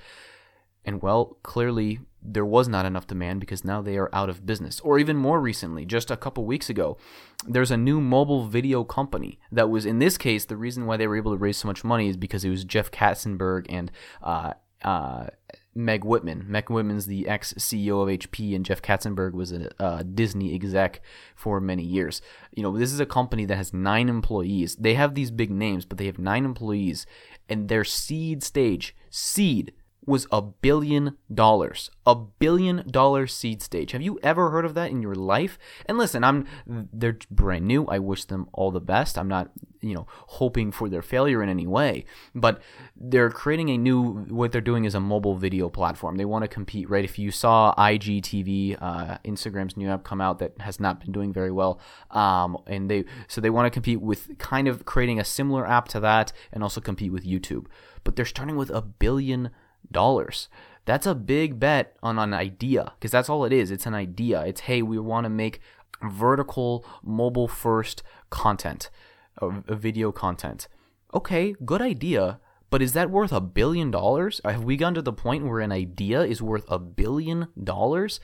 And 0.86 1.02
well, 1.02 1.36
clearly 1.42 1.98
there 2.22 2.44
was 2.44 2.68
not 2.68 2.86
enough 2.86 3.06
demand 3.06 3.40
because 3.40 3.64
now 3.64 3.82
they 3.82 3.96
are 3.96 4.08
out 4.12 4.28
of 4.28 4.46
business. 4.46 4.80
Or 4.80 4.98
even 4.98 5.16
more 5.16 5.40
recently, 5.40 5.84
just 5.84 6.10
a 6.10 6.16
couple 6.16 6.44
weeks 6.44 6.70
ago, 6.70 6.96
there's 7.46 7.70
a 7.70 7.76
new 7.76 8.00
mobile 8.00 8.46
video 8.46 8.84
company 8.84 9.38
that 9.52 9.68
was, 9.68 9.84
in 9.84 9.98
this 9.98 10.16
case, 10.16 10.44
the 10.44 10.56
reason 10.56 10.86
why 10.86 10.96
they 10.96 11.06
were 11.06 11.16
able 11.16 11.32
to 11.32 11.38
raise 11.38 11.58
so 11.58 11.68
much 11.68 11.84
money 11.84 12.08
is 12.08 12.16
because 12.16 12.44
it 12.44 12.50
was 12.50 12.64
Jeff 12.64 12.90
Katzenberg 12.90 13.66
and 13.68 13.90
uh, 14.22 14.54
uh, 14.82 15.26
Meg 15.74 16.04
Whitman. 16.04 16.44
Meg 16.48 16.68
Whitman's 16.68 17.06
the 17.06 17.28
ex 17.28 17.52
CEO 17.54 18.02
of 18.02 18.08
HP, 18.08 18.56
and 18.56 18.64
Jeff 18.64 18.82
Katzenberg 18.82 19.32
was 19.32 19.52
a 19.52 19.70
uh, 19.82 20.02
Disney 20.02 20.54
exec 20.54 21.02
for 21.34 21.60
many 21.60 21.82
years. 21.82 22.22
You 22.52 22.62
know, 22.62 22.76
this 22.76 22.92
is 22.92 23.00
a 23.00 23.06
company 23.06 23.44
that 23.44 23.56
has 23.56 23.74
nine 23.74 24.08
employees. 24.08 24.76
They 24.76 24.94
have 24.94 25.14
these 25.14 25.30
big 25.30 25.50
names, 25.50 25.84
but 25.84 25.98
they 25.98 26.06
have 26.06 26.18
nine 26.18 26.44
employees, 26.44 27.06
and 27.48 27.68
their 27.68 27.84
seed 27.84 28.42
stage, 28.42 28.96
seed 29.10 29.72
was 30.06 30.26
a 30.30 30.40
billion 30.40 31.16
dollars. 31.32 31.90
A 32.06 32.14
billion 32.14 32.88
dollar 32.88 33.26
seed 33.26 33.60
stage. 33.60 33.90
Have 33.90 34.02
you 34.02 34.18
ever 34.22 34.50
heard 34.50 34.64
of 34.64 34.74
that 34.74 34.90
in 34.90 35.02
your 35.02 35.16
life? 35.16 35.58
And 35.86 35.98
listen, 35.98 36.22
I'm 36.22 36.46
they're 36.66 37.18
brand 37.30 37.66
new. 37.66 37.86
I 37.86 37.98
wish 37.98 38.24
them 38.24 38.48
all 38.52 38.70
the 38.70 38.80
best. 38.80 39.18
I'm 39.18 39.26
not, 39.26 39.50
you 39.80 39.94
know, 39.94 40.06
hoping 40.08 40.70
for 40.70 40.88
their 40.88 41.02
failure 41.02 41.42
in 41.42 41.48
any 41.48 41.66
way, 41.66 42.04
but 42.34 42.62
they're 42.94 43.30
creating 43.30 43.70
a 43.70 43.76
new 43.76 44.24
what 44.28 44.52
they're 44.52 44.60
doing 44.60 44.84
is 44.84 44.94
a 44.94 45.00
mobile 45.00 45.34
video 45.34 45.68
platform. 45.68 46.16
They 46.16 46.24
want 46.24 46.42
to 46.42 46.48
compete, 46.48 46.88
right? 46.88 47.04
If 47.04 47.18
you 47.18 47.32
saw 47.32 47.74
IGTV, 47.76 48.78
uh, 48.80 49.18
Instagram's 49.24 49.76
new 49.76 49.90
app 49.90 50.04
come 50.04 50.20
out 50.20 50.38
that 50.38 50.52
has 50.60 50.78
not 50.78 51.00
been 51.00 51.10
doing 51.10 51.32
very 51.32 51.50
well, 51.50 51.80
um, 52.12 52.56
and 52.68 52.88
they 52.88 53.04
so 53.26 53.40
they 53.40 53.50
want 53.50 53.66
to 53.66 53.70
compete 53.70 54.00
with 54.00 54.38
kind 54.38 54.68
of 54.68 54.84
creating 54.84 55.18
a 55.18 55.24
similar 55.24 55.66
app 55.66 55.88
to 55.88 56.00
that 56.00 56.32
and 56.52 56.62
also 56.62 56.80
compete 56.80 57.12
with 57.12 57.24
YouTube. 57.24 57.66
But 58.04 58.14
they're 58.14 58.24
starting 58.24 58.54
with 58.54 58.70
a 58.70 58.82
billion 58.82 59.42
dollars. 59.42 59.60
That's 60.86 61.06
a 61.06 61.14
big 61.14 61.58
bet 61.58 61.96
on 62.02 62.18
an 62.18 62.32
idea 62.32 62.92
because 62.98 63.10
that's 63.10 63.28
all 63.28 63.44
it 63.44 63.52
is. 63.52 63.70
It's 63.70 63.86
an 63.86 63.94
idea. 63.94 64.42
It's 64.42 64.62
hey, 64.62 64.82
we 64.82 64.98
want 64.98 65.24
to 65.24 65.30
make 65.30 65.60
vertical 66.02 66.86
mobile 67.02 67.48
first 67.48 68.02
content, 68.30 68.90
a, 69.38 69.74
video 69.74 70.12
content. 70.12 70.68
Okay, 71.12 71.54
good 71.64 71.82
idea. 71.82 72.40
But 72.68 72.82
is 72.82 72.92
that 72.94 73.10
worth 73.10 73.32
a 73.32 73.40
billion 73.40 73.90
dollars? 73.90 74.40
Have 74.44 74.64
we 74.64 74.76
gone 74.76 74.94
to 74.94 75.02
the 75.02 75.12
point 75.12 75.46
where 75.46 75.60
an 75.60 75.72
idea 75.72 76.22
is 76.22 76.42
worth 76.42 76.64
a 76.68 76.78
billion 76.78 77.48
dollars? 77.62 78.20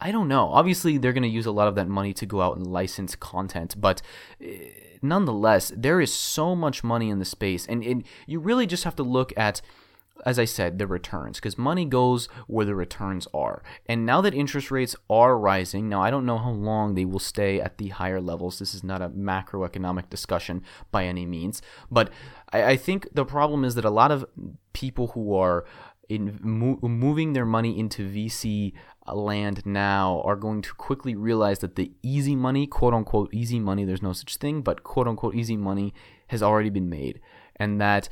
I 0.00 0.12
don't 0.12 0.28
know. 0.28 0.48
Obviously, 0.48 0.98
they're 0.98 1.12
going 1.12 1.22
to 1.22 1.28
use 1.28 1.46
a 1.46 1.52
lot 1.52 1.68
of 1.68 1.74
that 1.76 1.88
money 1.88 2.12
to 2.14 2.26
go 2.26 2.40
out 2.40 2.56
and 2.56 2.66
license 2.66 3.16
content, 3.16 3.80
but 3.80 4.00
eh, 4.40 4.70
nonetheless, 5.02 5.72
there 5.76 6.00
is 6.00 6.12
so 6.12 6.54
much 6.54 6.84
money 6.84 7.10
in 7.10 7.18
the 7.18 7.24
space, 7.24 7.66
and, 7.66 7.82
and 7.82 8.04
you 8.26 8.38
really 8.38 8.66
just 8.66 8.84
have 8.84 8.94
to 8.96 9.02
look 9.02 9.32
at 9.36 9.60
as 10.26 10.38
I 10.38 10.44
said, 10.44 10.78
the 10.78 10.86
returns, 10.86 11.38
because 11.38 11.58
money 11.58 11.84
goes 11.84 12.28
where 12.46 12.66
the 12.66 12.74
returns 12.74 13.28
are. 13.32 13.62
And 13.86 14.04
now 14.04 14.20
that 14.20 14.34
interest 14.34 14.70
rates 14.70 14.96
are 15.08 15.38
rising, 15.38 15.88
now 15.88 16.02
I 16.02 16.10
don't 16.10 16.26
know 16.26 16.38
how 16.38 16.50
long 16.50 16.94
they 16.94 17.04
will 17.04 17.18
stay 17.18 17.60
at 17.60 17.78
the 17.78 17.88
higher 17.88 18.20
levels. 18.20 18.58
This 18.58 18.74
is 18.74 18.82
not 18.82 19.02
a 19.02 19.08
macroeconomic 19.08 20.10
discussion 20.10 20.62
by 20.90 21.04
any 21.04 21.26
means. 21.26 21.62
But 21.90 22.10
I, 22.52 22.64
I 22.64 22.76
think 22.76 23.08
the 23.12 23.24
problem 23.24 23.64
is 23.64 23.74
that 23.76 23.84
a 23.84 23.90
lot 23.90 24.10
of 24.10 24.26
people 24.72 25.08
who 25.08 25.34
are 25.34 25.64
in 26.08 26.38
mo- 26.42 26.78
moving 26.82 27.32
their 27.32 27.46
money 27.46 27.78
into 27.78 28.08
VC 28.08 28.72
land 29.06 29.64
now 29.64 30.22
are 30.24 30.36
going 30.36 30.62
to 30.62 30.74
quickly 30.74 31.14
realize 31.14 31.60
that 31.60 31.76
the 31.76 31.92
easy 32.02 32.34
money, 32.34 32.66
quote 32.66 32.94
unquote 32.94 33.32
easy 33.32 33.58
money, 33.58 33.84
there's 33.84 34.02
no 34.02 34.12
such 34.12 34.36
thing, 34.36 34.62
but 34.62 34.82
quote 34.82 35.06
unquote 35.06 35.34
easy 35.34 35.56
money 35.56 35.92
has 36.28 36.42
already 36.42 36.70
been 36.70 36.88
made. 36.88 37.20
And 37.56 37.80
that 37.80 38.08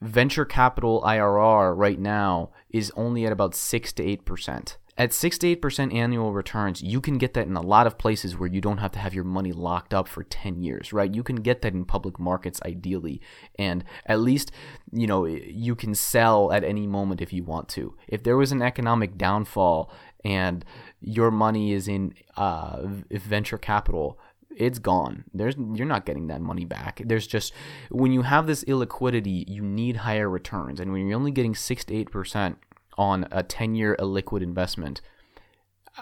venture 0.00 0.44
capital 0.44 1.02
IRR 1.02 1.76
right 1.76 1.98
now 1.98 2.50
is 2.70 2.92
only 2.96 3.26
at 3.26 3.32
about 3.32 3.54
6 3.54 3.92
to 3.94 4.02
8%. 4.16 4.76
At 4.96 5.12
6 5.12 5.38
to 5.38 5.56
8% 5.56 5.92
annual 5.92 6.32
returns, 6.32 6.80
you 6.80 7.00
can 7.00 7.18
get 7.18 7.34
that 7.34 7.48
in 7.48 7.56
a 7.56 7.60
lot 7.60 7.88
of 7.88 7.98
places 7.98 8.38
where 8.38 8.48
you 8.48 8.60
don't 8.60 8.78
have 8.78 8.92
to 8.92 9.00
have 9.00 9.12
your 9.12 9.24
money 9.24 9.50
locked 9.50 9.92
up 9.92 10.06
for 10.06 10.22
10 10.22 10.62
years, 10.62 10.92
right? 10.92 11.12
You 11.12 11.24
can 11.24 11.36
get 11.36 11.62
that 11.62 11.72
in 11.72 11.84
public 11.84 12.20
markets 12.20 12.60
ideally. 12.64 13.20
And 13.58 13.82
at 14.06 14.20
least, 14.20 14.52
you 14.92 15.08
know, 15.08 15.24
you 15.26 15.74
can 15.74 15.96
sell 15.96 16.52
at 16.52 16.62
any 16.62 16.86
moment 16.86 17.20
if 17.20 17.32
you 17.32 17.42
want 17.42 17.68
to. 17.70 17.96
If 18.06 18.22
there 18.22 18.36
was 18.36 18.52
an 18.52 18.62
economic 18.62 19.18
downfall 19.18 19.90
and 20.24 20.64
your 21.00 21.32
money 21.32 21.72
is 21.72 21.88
in 21.88 22.14
uh, 22.36 22.82
venture 23.10 23.58
capital, 23.58 24.20
it's 24.56 24.78
gone. 24.78 25.24
There's 25.32 25.56
you're 25.56 25.86
not 25.86 26.06
getting 26.06 26.28
that 26.28 26.40
money 26.40 26.64
back. 26.64 27.02
There's 27.04 27.26
just 27.26 27.52
when 27.90 28.12
you 28.12 28.22
have 28.22 28.46
this 28.46 28.64
illiquidity, 28.64 29.48
you 29.48 29.62
need 29.62 29.96
higher 29.96 30.28
returns, 30.28 30.80
and 30.80 30.92
when 30.92 31.06
you're 31.06 31.18
only 31.18 31.30
getting 31.30 31.54
six 31.54 31.84
to 31.86 31.94
eight 31.94 32.10
percent 32.10 32.58
on 32.96 33.26
a 33.30 33.42
ten 33.42 33.74
year 33.74 33.96
illiquid 33.98 34.42
investment, 34.42 35.00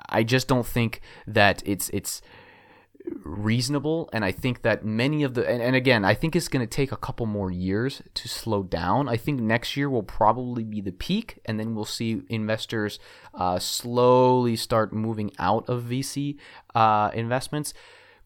I 0.09 0.23
just 0.23 0.49
don't 0.49 0.67
think 0.67 1.01
that 1.27 1.63
it's 1.65 1.89
it's 1.91 2.23
reasonable 3.25 4.09
and 4.13 4.25
i 4.25 4.31
think 4.31 4.63
that 4.63 4.85
many 4.85 5.23
of 5.23 5.35
the 5.35 5.49
and, 5.49 5.63
and 5.63 5.75
again 5.75 6.05
i 6.05 6.15
think 6.15 6.37
it's 6.37 6.49
going 6.49 6.65
to 6.65 6.71
take 6.71 6.93
a 6.93 6.97
couple 6.97 7.27
more 7.27 7.51
years 7.51 8.03
to 8.15 8.29
slow 8.29 8.63
down 8.63 9.09
i 9.09 9.17
think 9.17 9.41
next 9.41 9.77
year 9.77 9.91
will 9.91 10.03
probably 10.03 10.65
be 10.65 10.81
the 10.81 10.93
peak 10.93 11.39
and 11.45 11.59
then 11.59 11.75
we'll 11.75 11.85
see 11.85 12.23
investors 12.29 12.99
uh, 13.35 13.59
slowly 13.59 14.57
start 14.57 14.93
moving 14.93 15.31
out 15.39 15.69
of 15.69 15.85
vc 15.85 16.37
uh, 16.75 17.11
investments 17.15 17.75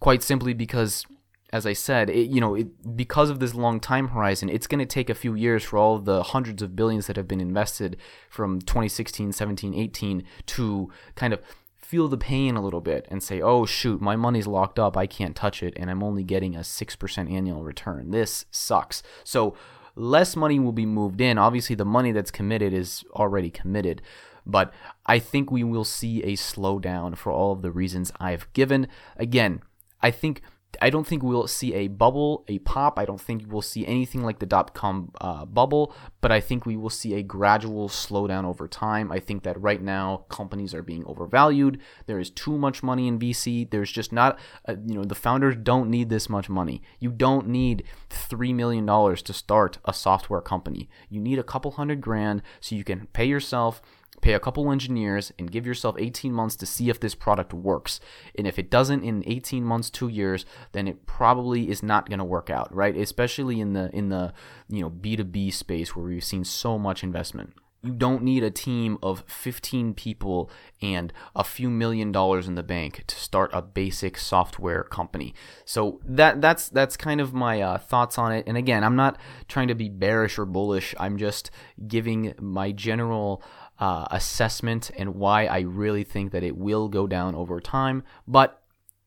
quite 0.01 0.23
simply 0.23 0.55
because 0.55 1.05
as 1.53 1.65
I 1.65 1.73
said, 1.75 2.11
it, 2.11 2.29
you 2.29 2.41
know, 2.41 2.55
it, 2.55 2.97
because 2.97 3.31
of 3.31 3.39
this 3.39 3.55
long 3.55 3.81
time 3.81 4.09
horizon, 4.09 4.49
it's 4.49 4.67
going 4.67 4.81
to 4.81 4.87
take 4.87 5.09
a 5.09 5.15
few 5.15 5.35
years 5.35 5.65
for 5.65 5.79
all 5.79 5.99
the 5.99 6.23
hundreds 6.23 6.61
of 6.61 6.77
billions 6.77 7.07
that 7.07 7.17
have 7.17 7.29
been 7.29 7.41
invested 7.41 7.97
from 8.29 8.61
2016, 8.61 9.33
17, 9.33 9.75
18 9.75 10.25
to 10.47 10.91
kind 11.15 11.33
of 11.33 11.41
feel 11.77 12.09
the 12.09 12.19
pain 12.19 12.57
a 12.57 12.63
little 12.63 12.81
bit 12.81 13.07
and 13.11 13.23
say, 13.23 13.41
oh, 13.41 13.65
shoot, 13.65 14.01
my 14.01 14.17
money's 14.17 14.49
locked 14.49 14.79
up. 14.79 14.97
I 14.97 15.07
can't 15.07 15.37
touch 15.37 15.63
it. 15.63 15.73
And 15.77 15.89
I'm 15.89 16.03
only 16.03 16.25
getting 16.25 16.57
a 16.57 16.61
6% 16.61 17.33
annual 17.33 17.63
return. 17.63 18.11
This 18.11 18.45
sucks. 18.51 19.05
So 19.23 19.57
less 19.95 20.35
money 20.35 20.59
will 20.59 20.73
be 20.73 20.85
moved 20.85 21.21
in. 21.21 21.39
Obviously, 21.39 21.77
the 21.77 21.85
money 21.85 22.11
that's 22.11 22.33
committed 22.33 22.73
is 22.73 23.05
already 23.13 23.51
committed. 23.51 24.03
But 24.45 24.73
I 25.07 25.21
think 25.21 25.51
we 25.51 25.63
will 25.63 25.85
see 25.85 26.23
a 26.25 26.33
slowdown 26.33 27.17
for 27.17 27.31
all 27.31 27.53
of 27.53 27.63
the 27.63 27.71
reasons 27.71 28.13
I've 28.19 28.53
given. 28.53 28.89
Again, 29.17 29.63
I 30.01 30.11
think 30.11 30.43
I 30.81 30.91
don't 30.91 31.07
think 31.07 31.23
we'll 31.23 31.47
see 31.47 31.75
a 31.75 31.89
bubble, 31.89 32.45
a 32.49 32.59
pop. 32.61 32.99
I 32.99 33.05
don't 33.05 33.21
think 33.21 33.45
we'll 33.49 33.63
see 33.63 33.87
anything 33.87 34.23
like 34.23 34.39
the 34.39 34.47
dot 34.47 34.75
com 34.75 35.13
uh, 35.21 35.45
bubble, 35.45 35.95
but 36.21 36.33
I 36.33 36.41
think 36.41 36.67
we 36.67 36.77
will 36.77 36.91
see 36.91 37.15
a 37.15 37.23
gradual 37.23 37.89
slowdown 37.89 38.45
over 38.45 38.69
time. 38.69 39.11
I 39.11 39.21
think 39.21 39.43
that 39.45 39.61
right 39.61 39.81
now 39.81 40.25
companies 40.29 40.75
are 40.75 40.83
being 40.83 41.05
overvalued. 41.07 41.81
There 42.07 42.19
is 42.19 42.31
too 42.31 42.59
much 42.59 42.83
money 42.83 43.09
in 43.09 43.19
VC. 43.19 43.71
There's 43.71 43.91
just 43.91 44.13
not, 44.13 44.39
uh, 44.69 44.77
you 44.87 44.95
know, 44.95 45.05
the 45.05 45.15
founders 45.15 45.57
don't 45.57 45.91
need 45.91 46.09
this 46.09 46.29
much 46.29 46.49
money. 46.49 46.83
You 46.99 47.11
don't 47.11 47.49
need 47.49 47.85
$3 48.11 48.55
million 48.55 48.87
to 48.87 49.33
start 49.33 49.79
a 49.85 49.93
software 49.93 50.41
company. 50.41 50.89
You 51.09 51.21
need 51.21 51.39
a 51.39 51.45
couple 51.45 51.73
hundred 51.73 52.01
grand 52.01 52.43
so 52.61 52.75
you 52.75 52.85
can 52.85 53.07
pay 53.13 53.25
yourself 53.25 53.81
pay 54.21 54.35
a 54.35 54.41
couple 54.41 54.71
engineers 54.71 55.33
and 55.39 55.51
give 55.51 55.67
yourself 55.67 55.97
18 55.99 56.33
months 56.33 56.57
to 56.57 56.67
see 56.67 56.91
if 56.91 57.01
this 57.01 57.15
product 57.15 57.53
works. 57.53 58.01
And 58.37 58.47
if 58.47 58.59
it 58.59 58.71
doesn't 58.71 59.03
in 59.03 59.23
18 59.27 59.65
months, 59.65 59.91
2 59.91 60.09
years, 60.09 60.45
then 60.73 60.89
it 60.89 61.07
probably 61.07 61.71
is 61.71 61.83
not 61.83 62.09
going 62.09 62.19
to 62.19 62.25
work 62.25 62.51
out, 62.51 62.75
right? 62.75 62.97
Especially 62.97 63.61
in 63.61 63.73
the 63.73 63.91
in 63.95 64.09
the, 64.09 64.33
you 64.69 64.81
know, 64.81 64.91
B2B 64.91 65.53
space 65.53 65.95
where 65.95 66.07
we've 66.07 66.25
seen 66.25 66.45
so 66.45 66.79
much 66.79 67.03
investment. 67.03 67.55
You 67.83 67.93
don't 67.93 68.25
need 68.25 68.43
a 68.43 68.51
team 68.51 68.99
of 69.01 69.23
15 69.29 69.95
people 69.95 70.51
and 70.83 71.13
a 71.37 71.45
few 71.45 71.71
million 71.71 72.11
dollars 72.11 72.49
in 72.49 72.57
the 72.57 72.65
bank 72.65 73.05
to 73.07 73.15
start 73.15 73.51
a 73.53 73.63
basic 73.63 74.19
software 74.19 74.83
company. 74.83 75.35
So 75.65 76.01
that 76.05 76.41
that's 76.41 76.69
that's 76.69 76.97
kind 76.97 77.21
of 77.21 77.33
my 77.33 77.61
uh, 77.61 77.79
thoughts 77.79 78.19
on 78.19 78.33
it. 78.33 78.45
And 78.49 78.57
again, 78.57 78.83
I'm 78.83 78.97
not 78.97 79.21
trying 79.47 79.69
to 79.69 79.77
be 79.77 79.89
bearish 79.89 80.37
or 80.37 80.47
bullish. 80.47 80.97
I'm 80.99 81.17
just 81.17 81.53
giving 81.87 82.35
my 82.41 82.73
general 82.73 83.41
uh, 83.79 84.07
assessment 84.11 84.91
and 84.97 85.15
why 85.15 85.47
I 85.47 85.61
really 85.61 86.05
think 86.05 86.33
that 86.33 86.43
it 86.43 86.57
will 86.57 86.89
go 86.89 87.07
down 87.07 87.35
over 87.35 87.61
time. 87.61 88.03
But 88.27 88.63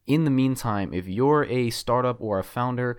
in 0.05 0.25
the 0.25 0.32
meantime, 0.32 0.93
if 0.93 1.08
you're 1.08 1.45
a 1.45 1.69
startup 1.69 2.17
or 2.19 2.39
a 2.39 2.43
founder, 2.43 2.97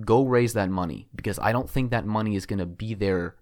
go 0.00 0.24
raise 0.24 0.54
that 0.54 0.70
money 0.70 1.08
because 1.14 1.38
I 1.38 1.52
don't 1.52 1.68
think 1.68 1.90
that 1.90 2.06
money 2.06 2.36
is 2.36 2.46
going 2.46 2.58
to 2.58 2.66
be 2.66 2.94
there 2.94 3.36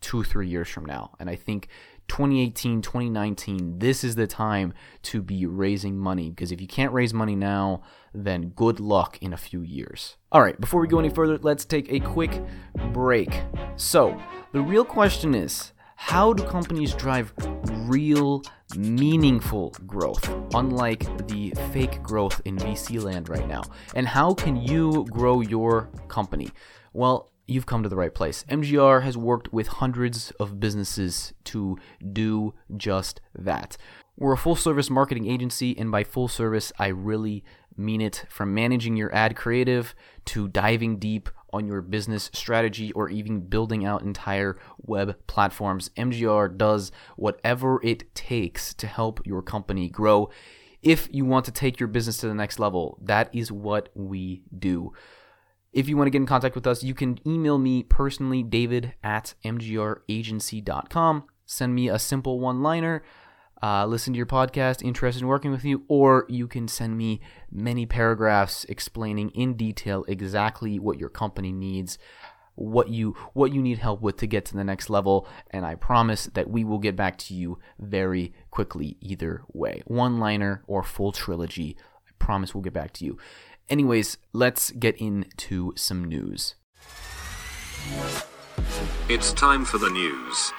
two, 0.00 0.24
three 0.24 0.48
years 0.48 0.68
from 0.68 0.84
now. 0.84 1.12
And 1.18 1.30
I 1.30 1.36
think 1.36 1.68
2018, 2.08 2.82
2019, 2.82 3.78
this 3.78 4.04
is 4.04 4.16
the 4.16 4.26
time 4.26 4.74
to 5.02 5.22
be 5.22 5.46
raising 5.46 5.96
money 5.96 6.28
because 6.30 6.52
if 6.52 6.60
you 6.60 6.66
can't 6.66 6.92
raise 6.92 7.14
money 7.14 7.36
now, 7.36 7.82
then 8.12 8.48
good 8.50 8.80
luck 8.80 9.16
in 9.22 9.32
a 9.32 9.36
few 9.36 9.62
years. 9.62 10.16
All 10.30 10.42
right, 10.42 10.60
before 10.60 10.80
we 10.80 10.88
go 10.88 10.98
any 10.98 11.08
further, 11.08 11.38
let's 11.38 11.64
take 11.64 11.90
a 11.90 12.00
quick 12.00 12.42
break. 12.92 13.40
So, 13.76 14.20
the 14.52 14.60
real 14.60 14.84
question 14.84 15.34
is 15.34 15.72
how 16.04 16.32
do 16.32 16.42
companies 16.42 16.92
drive 16.94 17.32
real, 17.86 18.42
meaningful 18.76 19.70
growth, 19.86 20.28
unlike 20.52 21.06
the 21.28 21.54
fake 21.72 22.02
growth 22.02 22.42
in 22.44 22.56
VC 22.56 23.02
land 23.02 23.28
right 23.28 23.46
now? 23.46 23.62
And 23.94 24.06
how 24.06 24.34
can 24.34 24.56
you 24.56 25.06
grow 25.10 25.40
your 25.40 25.88
company? 26.08 26.50
Well, 26.92 27.30
you've 27.46 27.66
come 27.66 27.84
to 27.84 27.88
the 27.88 27.96
right 27.96 28.12
place. 28.12 28.44
MGR 28.50 29.04
has 29.04 29.16
worked 29.16 29.52
with 29.54 29.68
hundreds 29.68 30.32
of 30.32 30.58
businesses 30.58 31.32
to 31.44 31.78
do 32.12 32.52
just 32.76 33.20
that. 33.38 33.76
We're 34.18 34.34
a 34.34 34.36
full 34.36 34.56
service 34.56 34.90
marketing 34.90 35.30
agency, 35.30 35.78
and 35.78 35.90
by 35.90 36.02
full 36.02 36.28
service, 36.28 36.72
I 36.80 36.88
really 36.88 37.44
mean 37.76 38.00
it 38.00 38.26
from 38.28 38.52
managing 38.52 38.96
your 38.96 39.14
ad 39.14 39.36
creative 39.36 39.94
to 40.26 40.48
diving 40.48 40.98
deep 40.98 41.30
on 41.52 41.66
your 41.66 41.82
business 41.82 42.30
strategy 42.32 42.92
or 42.92 43.08
even 43.08 43.40
building 43.40 43.84
out 43.84 44.02
entire 44.02 44.58
web 44.78 45.16
platforms. 45.26 45.90
MGR 45.96 46.56
does 46.56 46.92
whatever 47.16 47.80
it 47.82 48.14
takes 48.14 48.74
to 48.74 48.86
help 48.86 49.26
your 49.26 49.42
company 49.42 49.88
grow. 49.88 50.30
If 50.82 51.08
you 51.12 51.24
want 51.24 51.44
to 51.44 51.52
take 51.52 51.78
your 51.78 51.88
business 51.88 52.16
to 52.18 52.28
the 52.28 52.34
next 52.34 52.58
level, 52.58 52.98
that 53.02 53.34
is 53.34 53.52
what 53.52 53.88
we 53.94 54.42
do. 54.56 54.92
If 55.72 55.88
you 55.88 55.96
want 55.96 56.06
to 56.06 56.10
get 56.10 56.18
in 56.18 56.26
contact 56.26 56.54
with 56.54 56.66
us, 56.66 56.82
you 56.82 56.94
can 56.94 57.18
email 57.26 57.58
me 57.58 57.82
personally, 57.82 58.42
david 58.42 58.94
at 59.02 59.34
mgragency.com 59.44 61.24
send 61.52 61.74
me 61.74 61.88
a 61.88 61.98
simple 61.98 62.40
one 62.40 62.62
liner. 62.62 63.02
Uh, 63.62 63.86
listen 63.86 64.12
to 64.12 64.16
your 64.16 64.26
podcast, 64.26 64.82
interested 64.82 65.22
in 65.22 65.28
working 65.28 65.52
with 65.52 65.64
you, 65.64 65.84
or 65.86 66.26
you 66.28 66.48
can 66.48 66.66
send 66.66 66.98
me 66.98 67.20
many 67.50 67.86
paragraphs 67.86 68.64
explaining 68.64 69.30
in 69.30 69.54
detail 69.54 70.04
exactly 70.08 70.80
what 70.80 70.98
your 70.98 71.08
company 71.08 71.52
needs, 71.52 71.96
what 72.56 72.88
you 72.88 73.14
what 73.34 73.52
you 73.52 73.62
need 73.62 73.78
help 73.78 74.02
with 74.02 74.16
to 74.16 74.26
get 74.26 74.44
to 74.44 74.56
the 74.56 74.64
next 74.64 74.90
level, 74.90 75.28
and 75.50 75.64
I 75.64 75.76
promise 75.76 76.24
that 76.34 76.50
we 76.50 76.64
will 76.64 76.80
get 76.80 76.96
back 76.96 77.16
to 77.18 77.34
you 77.34 77.58
very 77.78 78.34
quickly 78.50 78.96
either 79.00 79.42
way. 79.52 79.82
One 79.86 80.18
liner 80.18 80.64
or 80.66 80.82
full 80.82 81.12
trilogy. 81.12 81.76
I 82.08 82.10
promise 82.18 82.54
we'll 82.54 82.62
get 82.62 82.72
back 82.72 82.92
to 82.94 83.04
you. 83.04 83.16
Anyways, 83.70 84.18
let's 84.32 84.72
get 84.72 84.96
into 84.96 85.72
some 85.76 86.04
news. 86.04 86.56
It's 89.08 89.32
time 89.32 89.64
for 89.64 89.78
the 89.78 89.88
news. 89.88 90.52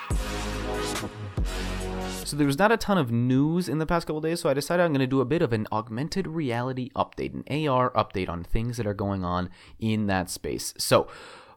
So 2.25 2.37
there 2.37 2.47
was 2.47 2.57
not 2.57 2.71
a 2.71 2.77
ton 2.77 2.97
of 2.97 3.11
news 3.11 3.67
in 3.67 3.79
the 3.79 3.85
past 3.85 4.07
couple 4.07 4.21
days, 4.21 4.39
so 4.39 4.49
I 4.49 4.53
decided 4.53 4.83
I'm 4.83 4.91
going 4.91 5.01
to 5.01 5.07
do 5.07 5.19
a 5.19 5.25
bit 5.25 5.41
of 5.41 5.51
an 5.51 5.67
augmented 5.71 6.25
reality 6.25 6.89
update, 6.95 7.33
an 7.33 7.67
AR 7.67 7.91
update 7.91 8.29
on 8.29 8.43
things 8.43 8.77
that 8.77 8.87
are 8.87 8.93
going 8.93 9.25
on 9.25 9.49
in 9.79 10.07
that 10.07 10.29
space. 10.29 10.73
So 10.77 11.07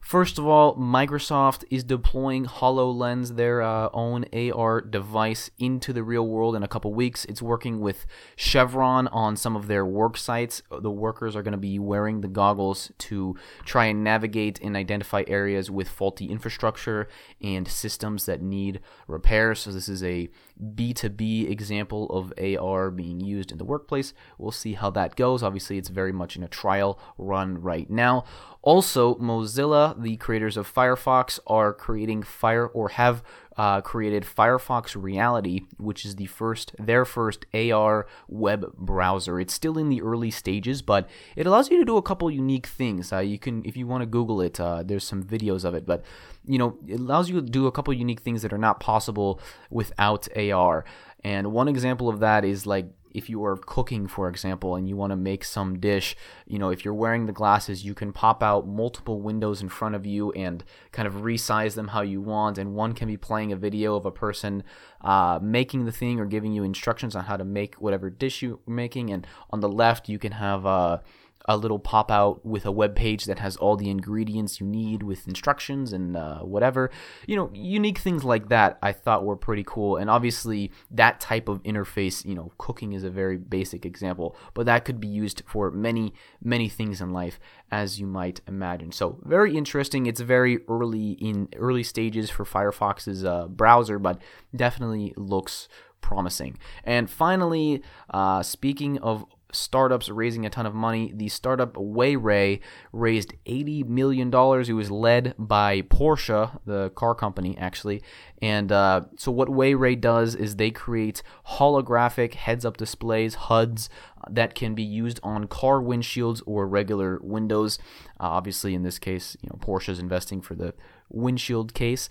First 0.07 0.38
of 0.38 0.46
all, 0.46 0.76
Microsoft 0.76 1.64
is 1.68 1.83
deploying 1.83 2.46
HoloLens, 2.46 3.35
their 3.35 3.61
uh, 3.61 3.88
own 3.92 4.24
AR 4.33 4.81
device, 4.81 5.50
into 5.59 5.92
the 5.92 6.05
real 6.05 6.24
world 6.29 6.55
in 6.55 6.62
a 6.62 6.68
couple 6.68 6.94
weeks. 6.94 7.24
It's 7.24 7.42
working 7.42 7.81
with 7.81 8.07
Chevron 8.37 9.09
on 9.09 9.35
some 9.35 9.57
of 9.57 9.66
their 9.66 9.85
work 9.85 10.16
sites. 10.16 10.62
The 10.70 10.92
workers 10.92 11.35
are 11.35 11.42
going 11.42 11.50
to 11.50 11.59
be 11.59 11.81
wearing 11.81 12.20
the 12.20 12.29
goggles 12.29 12.92
to 12.98 13.35
try 13.64 13.87
and 13.87 14.05
navigate 14.05 14.61
and 14.61 14.76
identify 14.76 15.24
areas 15.26 15.72
with 15.72 15.88
faulty 15.88 16.26
infrastructure 16.26 17.09
and 17.42 17.66
systems 17.66 18.26
that 18.26 18.40
need 18.40 18.79
repair. 19.09 19.57
So, 19.57 19.72
this 19.72 19.88
is 19.88 20.05
a 20.05 20.29
B2B 20.62 21.51
example 21.51 22.09
of 22.11 22.33
AR 22.38 22.90
being 22.90 23.21
used 23.21 23.53
in 23.53 23.59
the 23.59 23.64
workplace. 23.64 24.14
We'll 24.38 24.53
see 24.53 24.75
how 24.75 24.90
that 24.90 25.16
goes. 25.16 25.42
Obviously, 25.42 25.79
it's 25.79 25.88
very 25.88 26.12
much 26.12 26.37
in 26.37 26.42
a 26.42 26.49
trial 26.49 26.99
run 27.19 27.61
right 27.61 27.90
now. 27.90 28.25
Also, 28.62 29.14
Mozilla, 29.16 30.01
the 30.01 30.16
creators 30.16 30.57
of 30.57 30.73
Firefox, 30.73 31.38
are 31.47 31.73
creating 31.73 32.23
Fire 32.23 32.66
or 32.66 32.88
have 32.90 33.23
uh, 33.57 33.81
created 33.81 34.25
Firefox 34.25 35.01
Reality, 35.01 35.62
which 35.79 36.05
is 36.05 36.16
the 36.16 36.27
first, 36.27 36.75
their 36.79 37.05
first 37.05 37.47
AR 37.55 38.07
web 38.29 38.73
browser. 38.77 39.40
It's 39.40 39.55
still 39.55 39.79
in 39.79 39.88
the 39.88 40.03
early 40.03 40.31
stages, 40.31 40.83
but 40.83 41.09
it 41.37 41.47
allows 41.47 41.71
you 41.71 41.79
to 41.79 41.85
do 41.85 41.97
a 41.97 42.03
couple 42.03 42.31
unique 42.31 42.66
things. 42.66 43.12
Uh, 43.12 43.19
you 43.21 43.38
can, 43.38 43.64
if 43.64 43.77
you 43.77 43.87
want 43.87 44.03
to 44.03 44.07
Google 44.07 44.40
it, 44.40 44.61
uh, 44.61 44.83
there's 44.83 45.05
some 45.05 45.23
videos 45.23 45.64
of 45.64 45.75
it, 45.75 45.87
but 45.87 46.05
you 46.47 46.59
know, 46.59 46.79
it 46.87 47.01
allows 47.01 47.29
you 47.29 47.40
to 47.40 47.42
do 47.42 47.66
a 47.66 47.73
couple 47.73 47.92
unique 47.92 48.21
things 48.21 48.42
that 48.42 48.53
are 48.53 48.59
not 48.59 48.79
possible 48.79 49.40
without 49.71 50.29
AR. 50.37 50.85
And 51.25 51.53
one 51.53 51.69
example 51.69 52.09
of 52.09 52.21
that 52.21 52.45
is 52.45 52.66
like 52.66 52.87
if 53.16 53.31
you 53.31 53.42
are 53.46 53.57
cooking, 53.57 54.07
for 54.07 54.29
example, 54.29 54.76
and 54.76 54.87
you 54.87 54.94
want 54.94 55.11
to 55.11 55.16
make 55.16 55.42
some 55.42 55.79
dish, 55.79 56.14
you 56.46 56.59
know, 56.59 56.68
if 56.68 56.85
you're 56.85 56.92
wearing 56.92 57.24
the 57.24 57.33
glasses, 57.33 57.83
you 57.83 57.94
can 57.94 58.12
pop 58.12 58.42
out 58.42 58.68
multiple 58.68 59.22
windows 59.22 59.62
in 59.62 59.70
front 59.70 59.94
of 59.94 60.05
you 60.05 60.33
and 60.33 60.62
kind 60.92 61.09
of 61.09 61.14
resize 61.14 61.74
them 61.74 61.88
how 61.88 62.02
you 62.02 62.20
want. 62.20 62.59
And 62.59 62.74
one 62.74 62.92
can 62.92 63.09
be 63.09 63.16
playing 63.16 63.52
a 63.52 63.57
video 63.57 63.96
of 63.96 64.05
a 64.05 64.11
person 64.11 64.62
uh, 65.00 65.38
making 65.40 65.87
the 65.87 65.92
thing 65.92 66.20
or 66.20 66.26
giving 66.26 66.52
you 66.52 66.62
instructions 66.62 67.16
on 67.16 67.24
how 67.24 67.38
to 67.38 67.44
make 67.44 67.76
whatever 67.76 68.11
dish 68.11 68.42
you're 68.42 68.59
making. 68.66 69.11
And 69.11 69.26
on 69.50 69.61
the 69.61 69.68
left, 69.68 70.09
you 70.09 70.18
can 70.18 70.33
have. 70.33 70.66
Uh, 70.66 70.98
a 71.46 71.56
little 71.56 71.78
pop 71.78 72.11
out 72.11 72.44
with 72.44 72.66
a 72.66 72.72
web 72.72 72.94
page 72.94 73.24
that 73.24 73.38
has 73.38 73.56
all 73.56 73.76
the 73.76 73.88
ingredients 73.88 74.61
you 74.61 74.66
need 74.66 75.02
with 75.02 75.26
instructions 75.26 75.92
and 75.92 76.16
uh, 76.16 76.40
whatever. 76.40 76.90
You 77.26 77.37
know, 77.37 77.50
unique 77.54 77.98
things 77.98 78.24
like 78.24 78.48
that 78.48 78.78
I 78.82 78.92
thought 78.92 79.24
were 79.24 79.37
pretty 79.37 79.64
cool. 79.64 79.96
And 79.96 80.11
obviously, 80.11 80.72
that 80.90 81.20
type 81.20 81.48
of 81.48 81.62
interface, 81.62 82.24
you 82.24 82.35
know, 82.35 82.52
cooking 82.59 82.92
is 82.92 83.04
a 83.04 83.11
very 83.11 83.37
basic 83.37 83.87
example, 83.87 84.37
but 84.54 84.66
that 84.66 84.85
could 84.85 85.00
be 85.00 85.09
used 85.09 85.42
for 85.46 85.70
many, 85.70 86.12
many 86.42 86.68
things 86.68 87.00
in 87.00 87.12
life, 87.12 87.38
as 87.70 88.00
you 88.00 88.06
might 88.06 88.40
imagine. 88.48 88.92
So, 88.92 89.18
very 89.22 89.56
interesting. 89.56 90.06
It's 90.06 90.20
very 90.20 90.59
early 90.68 91.12
in 91.12 91.48
early 91.56 91.82
stages 91.82 92.30
for 92.30 92.44
Firefox's 92.44 93.24
uh, 93.24 93.46
browser, 93.46 93.98
but 93.98 94.20
definitely 94.54 95.14
looks 95.16 95.68
promising. 96.00 96.56
And 96.85 97.11
finally, 97.11 97.82
uh, 98.11 98.42
speaking 98.42 98.98
of 98.98 99.24
startups 99.57 100.09
raising 100.09 100.47
a 100.47 100.51
ton 100.51 100.66
of 100.66 100.75
money. 100.75 101.12
The 101.14 101.29
startup 101.29 101.75
Wayray 101.75 102.61
raised 102.92 103.35
$80 103.47 103.87
million. 103.88 104.29
It 104.29 104.73
was 104.73 104.90
led 104.90 105.35
by 105.38 105.83
Porsche, 105.83 106.59
the 106.64 106.90
car 106.90 107.14
company, 107.14 107.57
actually. 107.59 108.03
And 108.42 108.71
uh, 108.71 109.03
so, 109.16 109.33
what 109.33 109.49
Wayray 109.49 110.01
does 110.01 110.35
is 110.35 110.57
they 110.57 110.71
create 110.71 111.23
holographic 111.49 112.35
heads 112.35 112.64
up 112.64 112.77
displays, 112.77 113.35
HUDs, 113.35 113.88
that 114.29 114.55
can 114.55 114.75
be 114.75 114.83
used 114.83 115.21
on 115.23 115.47
car 115.47 115.81
windshields 115.81 116.42
or 116.47 116.66
regular 116.66 117.19
windows. 117.23 117.79
Uh, 118.21 118.25
obviously, 118.25 118.75
in 118.75 118.83
this 118.83 118.99
case, 118.99 119.37
you 119.40 119.49
know, 119.49 119.59
Porsche 119.59 119.88
is 119.88 119.99
investing 119.99 120.40
for 120.40 120.55
the 120.55 120.75
windshield 121.09 121.75
case. 121.75 122.09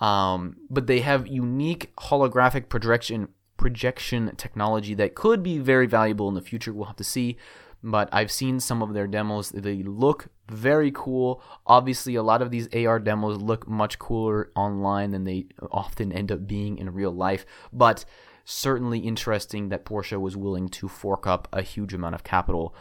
Um, 0.00 0.56
but 0.70 0.86
they 0.86 1.00
have 1.00 1.26
unique 1.26 1.94
holographic 1.96 2.68
projection 2.68 3.28
projection 3.58 4.34
technology 4.36 4.94
that 4.94 5.14
could 5.14 5.42
be 5.42 5.58
very 5.58 5.86
valuable 5.86 6.28
in 6.28 6.34
the 6.34 6.40
future. 6.40 6.72
We'll 6.72 6.86
have 6.86 6.96
to 6.96 7.04
see. 7.04 7.36
But 7.82 8.08
I've 8.10 8.32
seen 8.32 8.58
some 8.58 8.82
of 8.82 8.94
their 8.94 9.06
demos. 9.06 9.50
They 9.50 9.82
look 9.82 10.28
very 10.48 10.90
cool. 10.92 11.42
Obviously, 11.66 12.16
a 12.16 12.22
lot 12.22 12.42
of 12.42 12.50
these 12.50 12.68
AR 12.74 12.98
demos 12.98 13.40
look 13.40 13.68
much 13.68 13.98
cooler 13.98 14.50
online 14.56 15.12
than 15.12 15.24
they 15.24 15.46
often 15.70 16.12
end 16.12 16.32
up 16.32 16.46
being 16.46 16.78
in 16.78 16.92
real 16.92 17.12
life. 17.12 17.46
But 17.72 18.04
certainly 18.44 19.00
interesting 19.00 19.68
that 19.68 19.84
Porsche 19.84 20.18
was 20.18 20.36
willing 20.36 20.68
to 20.70 20.88
fork 20.88 21.26
up 21.26 21.46
a 21.52 21.62
huge 21.62 21.94
amount 21.94 22.14
of 22.14 22.24
capital. 22.24 22.74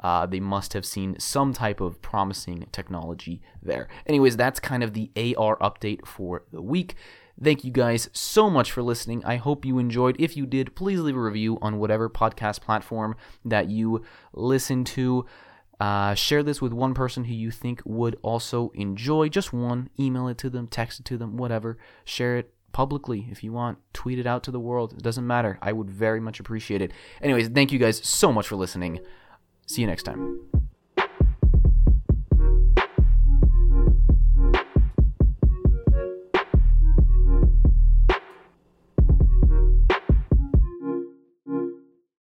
Uh, 0.00 0.24
they 0.24 0.40
must 0.40 0.72
have 0.72 0.86
seen 0.86 1.14
some 1.20 1.52
type 1.52 1.80
of 1.80 2.00
promising 2.00 2.66
technology 2.72 3.42
there. 3.62 3.86
Anyways, 4.06 4.36
that's 4.36 4.58
kind 4.58 4.82
of 4.82 4.94
the 4.94 5.10
AR 5.36 5.58
update 5.58 6.06
for 6.06 6.44
the 6.52 6.62
week. 6.62 6.94
Thank 7.42 7.64
you 7.64 7.70
guys 7.70 8.10
so 8.12 8.50
much 8.50 8.70
for 8.72 8.82
listening. 8.82 9.24
I 9.24 9.36
hope 9.36 9.64
you 9.64 9.78
enjoyed. 9.78 10.16
If 10.18 10.36
you 10.36 10.46
did, 10.46 10.74
please 10.74 11.00
leave 11.00 11.16
a 11.16 11.20
review 11.20 11.58
on 11.62 11.78
whatever 11.78 12.08
podcast 12.10 12.60
platform 12.60 13.16
that 13.44 13.68
you 13.68 14.04
listen 14.32 14.84
to. 14.84 15.26
Uh, 15.80 16.14
share 16.14 16.42
this 16.42 16.60
with 16.60 16.74
one 16.74 16.92
person 16.92 17.24
who 17.24 17.34
you 17.34 17.50
think 17.50 17.80
would 17.86 18.18
also 18.22 18.70
enjoy. 18.74 19.28
Just 19.28 19.52
one. 19.52 19.88
Email 19.98 20.28
it 20.28 20.36
to 20.38 20.50
them, 20.50 20.66
text 20.66 21.00
it 21.00 21.06
to 21.06 21.16
them, 21.16 21.38
whatever. 21.38 21.78
Share 22.04 22.36
it 22.36 22.52
publicly 22.72 23.26
if 23.30 23.42
you 23.42 23.52
want. 23.52 23.78
Tweet 23.94 24.18
it 24.18 24.26
out 24.26 24.42
to 24.44 24.50
the 24.50 24.60
world. 24.60 24.92
It 24.92 25.02
doesn't 25.02 25.26
matter. 25.26 25.58
I 25.62 25.72
would 25.72 25.90
very 25.90 26.20
much 26.20 26.38
appreciate 26.38 26.82
it. 26.82 26.92
Anyways, 27.22 27.48
thank 27.48 27.72
you 27.72 27.78
guys 27.78 28.06
so 28.06 28.30
much 28.30 28.46
for 28.46 28.56
listening. 28.56 29.00
See 29.66 29.80
you 29.80 29.86
next 29.86 30.02
time. 30.02 30.59